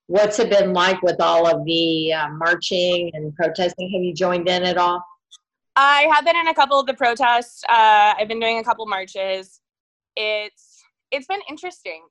What's 0.08 0.40
it 0.40 0.50
been 0.50 0.74
like 0.74 1.02
with 1.02 1.22
all 1.22 1.48
of 1.48 1.64
the 1.66 2.14
uh, 2.14 2.30
marching 2.30 3.12
and 3.14 3.34
protesting? 3.36 3.92
Have 3.92 4.04
you 4.04 4.14
joined 4.14 4.50
in 4.50 4.64
at 4.64 4.78
all? 4.78 5.04
I 5.76 6.10
have 6.12 6.26
been 6.26 6.36
in 6.36 6.48
a 6.48 6.54
couple 6.54 6.80
of 6.80 6.88
the 6.88 6.94
protests. 6.94 7.64
Uh, 7.70 8.16
I've 8.18 8.28
been 8.28 8.40
doing 8.40 8.58
a 8.58 8.64
couple 8.64 8.86
marches. 8.86 9.62
It's 10.18 10.84
it's 11.12 11.28
been 11.28 11.40
interesting 11.50 12.04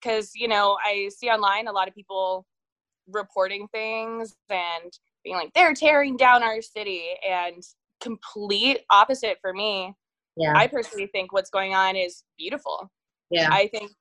because 0.00 0.32
you 0.34 0.48
know 0.48 0.76
I 0.84 1.08
see 1.16 1.28
online 1.28 1.68
a 1.68 1.72
lot 1.72 1.88
of 1.88 1.94
people 1.94 2.46
reporting 3.06 3.68
things 3.68 4.34
and 4.50 4.92
being 5.22 5.36
like 5.36 5.52
they're 5.54 5.74
tearing 5.74 6.16
down 6.16 6.42
our 6.42 6.60
city 6.60 7.10
and 7.28 7.62
complete 8.02 8.80
opposite 8.90 9.38
for 9.40 9.52
me. 9.52 9.94
Yeah. 10.36 10.54
I 10.56 10.66
personally 10.66 11.08
think 11.12 11.32
what's 11.32 11.50
going 11.50 11.74
on 11.74 11.96
is 11.96 12.24
beautiful. 12.38 12.90
Yeah. 13.30 13.48
I 13.50 13.68
think 13.68 13.92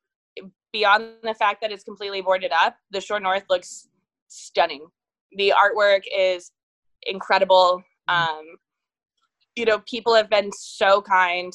beyond 0.73 1.05
the 1.23 1.33
fact 1.33 1.61
that 1.61 1.71
it's 1.71 1.83
completely 1.83 2.21
boarded 2.21 2.51
up, 2.51 2.75
the 2.91 3.01
Short 3.01 3.21
North 3.21 3.43
looks 3.49 3.87
stunning. 4.27 4.87
The 5.37 5.53
artwork 5.53 6.01
is 6.17 6.51
incredible. 7.03 7.83
Um, 8.07 8.57
you 9.55 9.65
know, 9.65 9.79
people 9.79 10.15
have 10.15 10.29
been 10.29 10.51
so 10.53 11.01
kind. 11.01 11.53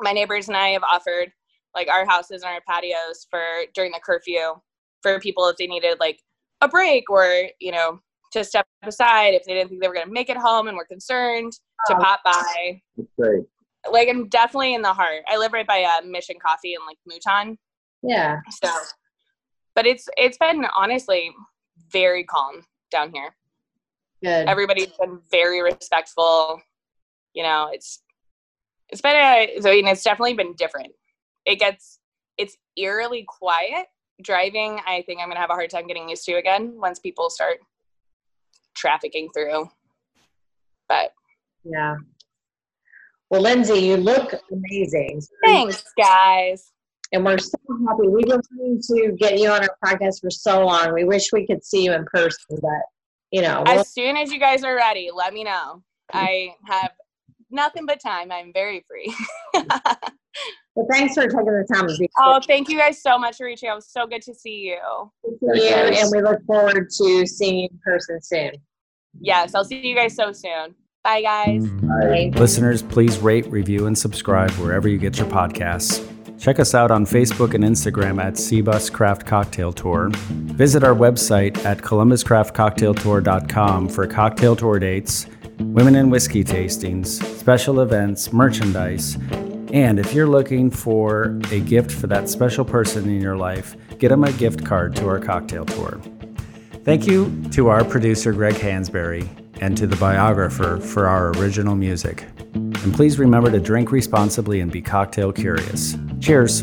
My 0.00 0.12
neighbors 0.12 0.48
and 0.48 0.56
I 0.56 0.70
have 0.70 0.82
offered 0.82 1.30
like 1.74 1.88
our 1.88 2.06
houses 2.06 2.42
and 2.42 2.50
our 2.52 2.62
patios 2.68 3.26
for 3.30 3.42
during 3.74 3.92
the 3.92 4.00
curfew 4.04 4.54
for 5.02 5.20
people 5.20 5.46
if 5.48 5.56
they 5.56 5.66
needed 5.66 5.98
like 6.00 6.18
a 6.62 6.68
break 6.68 7.08
or, 7.08 7.48
you 7.60 7.72
know, 7.72 8.00
to 8.32 8.44
step 8.44 8.66
aside 8.82 9.34
if 9.34 9.44
they 9.44 9.54
didn't 9.54 9.70
think 9.70 9.80
they 9.82 9.88
were 9.88 9.94
going 9.94 10.06
to 10.06 10.12
make 10.12 10.30
it 10.30 10.36
home 10.36 10.68
and 10.68 10.76
were 10.76 10.84
concerned 10.84 11.52
to 11.86 11.94
pop 11.96 12.20
by. 12.24 12.80
great. 13.18 13.44
Like 13.90 14.08
I'm 14.08 14.28
definitely 14.28 14.74
in 14.74 14.82
the 14.82 14.92
heart. 14.92 15.22
I 15.26 15.36
live 15.36 15.52
right 15.52 15.66
by 15.66 15.82
uh, 15.82 16.06
Mission 16.06 16.36
Coffee 16.44 16.74
and 16.74 16.84
like 16.86 16.98
Mouton. 17.06 17.56
Yeah. 18.02 18.40
So, 18.62 18.70
but 19.74 19.86
it's 19.86 20.08
it's 20.16 20.36
been 20.36 20.66
honestly 20.76 21.32
very 21.90 22.24
calm 22.24 22.62
down 22.90 23.10
here. 23.12 23.34
Good. 24.22 24.48
Everybody's 24.48 24.92
been 25.00 25.20
very 25.30 25.62
respectful. 25.62 26.60
You 27.32 27.42
know, 27.42 27.70
it's 27.72 28.02
it's 28.90 29.00
been 29.00 29.16
a, 29.16 29.58
I 29.66 29.70
mean, 29.70 29.86
it's 29.86 30.02
definitely 30.02 30.34
been 30.34 30.54
different. 30.54 30.92
It 31.46 31.58
gets 31.58 32.00
it's 32.36 32.56
eerily 32.76 33.24
quiet. 33.26 33.86
Driving, 34.22 34.78
I 34.86 35.02
think 35.06 35.20
I'm 35.20 35.28
gonna 35.28 35.40
have 35.40 35.48
a 35.48 35.54
hard 35.54 35.70
time 35.70 35.86
getting 35.86 36.10
used 36.10 36.26
to 36.26 36.32
again 36.34 36.74
once 36.76 36.98
people 36.98 37.30
start 37.30 37.56
trafficking 38.74 39.28
through. 39.34 39.68
But 40.88 41.12
yeah. 41.64 41.96
Well, 43.30 43.42
Lindsay, 43.42 43.78
you 43.78 43.96
look 43.96 44.34
amazing. 44.50 45.22
Thanks, 45.44 45.84
guys. 45.96 46.72
And 47.12 47.24
we're 47.24 47.38
so 47.38 47.58
happy. 47.88 48.08
We've 48.08 48.26
been 48.26 48.40
trying 48.56 48.80
to 48.82 49.16
get 49.18 49.38
you 49.38 49.50
on 49.50 49.62
our 49.62 49.76
podcast 49.84 50.20
for 50.20 50.30
so 50.30 50.64
long. 50.64 50.92
We 50.94 51.04
wish 51.04 51.32
we 51.32 51.46
could 51.46 51.64
see 51.64 51.84
you 51.84 51.92
in 51.92 52.04
person, 52.06 52.58
but 52.60 52.82
you 53.30 53.42
know. 53.42 53.62
We'll- 53.66 53.80
as 53.80 53.92
soon 53.92 54.16
as 54.16 54.32
you 54.32 54.38
guys 54.40 54.64
are 54.64 54.74
ready, 54.74 55.10
let 55.14 55.32
me 55.32 55.44
know. 55.44 55.82
I 56.12 56.54
have 56.66 56.90
nothing 57.50 57.86
but 57.86 58.00
time. 58.00 58.32
I'm 58.32 58.52
very 58.52 58.84
free. 58.88 59.14
well, 60.80 60.88
thanks 60.90 61.14
for 61.14 61.26
taking 61.26 61.44
the 61.44 61.66
time 61.72 61.88
to 61.88 61.96
be. 61.98 62.08
Oh, 62.18 62.40
thank 62.46 62.68
you 62.68 62.78
guys 62.78 63.02
so 63.02 63.18
much 63.18 63.36
for 63.36 63.46
reaching 63.46 63.68
out. 63.68 63.72
It 63.72 63.76
was 63.76 63.88
so 63.88 64.06
good 64.06 64.22
to 64.22 64.34
see 64.34 64.60
you. 64.60 64.78
See 65.54 65.68
you, 65.68 65.74
and 65.74 66.10
we 66.10 66.22
look 66.22 66.42
forward 66.46 66.88
to 66.90 67.26
seeing 67.26 67.58
you 67.58 67.68
in 67.70 67.78
person 67.84 68.22
soon. 68.22 68.52
Yes, 69.20 69.54
I'll 69.54 69.64
see 69.64 69.86
you 69.86 69.94
guys 69.94 70.14
so 70.14 70.32
soon. 70.32 70.74
Bye, 71.04 71.20
guys. 71.22 71.64
Mm-hmm. 71.64 72.30
Bye. 72.32 72.38
Listeners, 72.38 72.82
please 72.82 73.18
rate, 73.18 73.46
review, 73.46 73.86
and 73.86 73.98
subscribe 73.98 74.50
wherever 74.52 74.88
you 74.88 74.96
get 74.98 75.18
your 75.18 75.28
podcasts. 75.28 76.06
Check 76.38 76.58
us 76.58 76.74
out 76.74 76.90
on 76.90 77.04
Facebook 77.04 77.52
and 77.52 77.62
Instagram 77.62 78.18
at 78.22 78.32
CBus 78.34 78.90
Craft 78.90 79.26
Cocktail 79.26 79.74
Tour. 79.74 80.08
Visit 80.10 80.82
our 80.82 80.94
website 80.94 81.62
at 81.66 81.76
columbuscraftcocktailtour.com 81.78 83.88
for 83.90 84.06
cocktail 84.06 84.56
tour 84.56 84.78
dates, 84.78 85.26
women 85.58 85.96
and 85.96 86.10
whiskey 86.10 86.42
tastings, 86.42 87.22
special 87.38 87.80
events, 87.80 88.32
merchandise, 88.32 89.18
and 89.72 89.98
if 89.98 90.12
you're 90.12 90.26
looking 90.26 90.70
for 90.70 91.38
a 91.50 91.60
gift 91.60 91.92
for 91.92 92.06
that 92.08 92.28
special 92.28 92.64
person 92.64 93.08
in 93.08 93.20
your 93.20 93.36
life, 93.36 93.76
get 93.98 94.08
them 94.08 94.24
a 94.24 94.32
gift 94.32 94.64
card 94.64 94.96
to 94.96 95.06
our 95.06 95.18
cocktail 95.18 95.64
tour. 95.64 96.00
Thank 96.84 97.06
you 97.06 97.42
to 97.52 97.68
our 97.68 97.84
producer, 97.84 98.32
Greg 98.32 98.54
Hansberry, 98.54 99.28
and 99.60 99.76
to 99.76 99.86
the 99.86 99.96
biographer 99.96 100.78
for 100.78 101.06
our 101.06 101.30
original 101.32 101.76
music. 101.76 102.26
And 102.54 102.94
please 102.94 103.18
remember 103.18 103.50
to 103.50 103.60
drink 103.60 103.92
responsibly 103.92 104.60
and 104.60 104.72
be 104.72 104.82
cocktail 104.82 105.32
curious. 105.32 105.96
Cheers. 106.20 106.62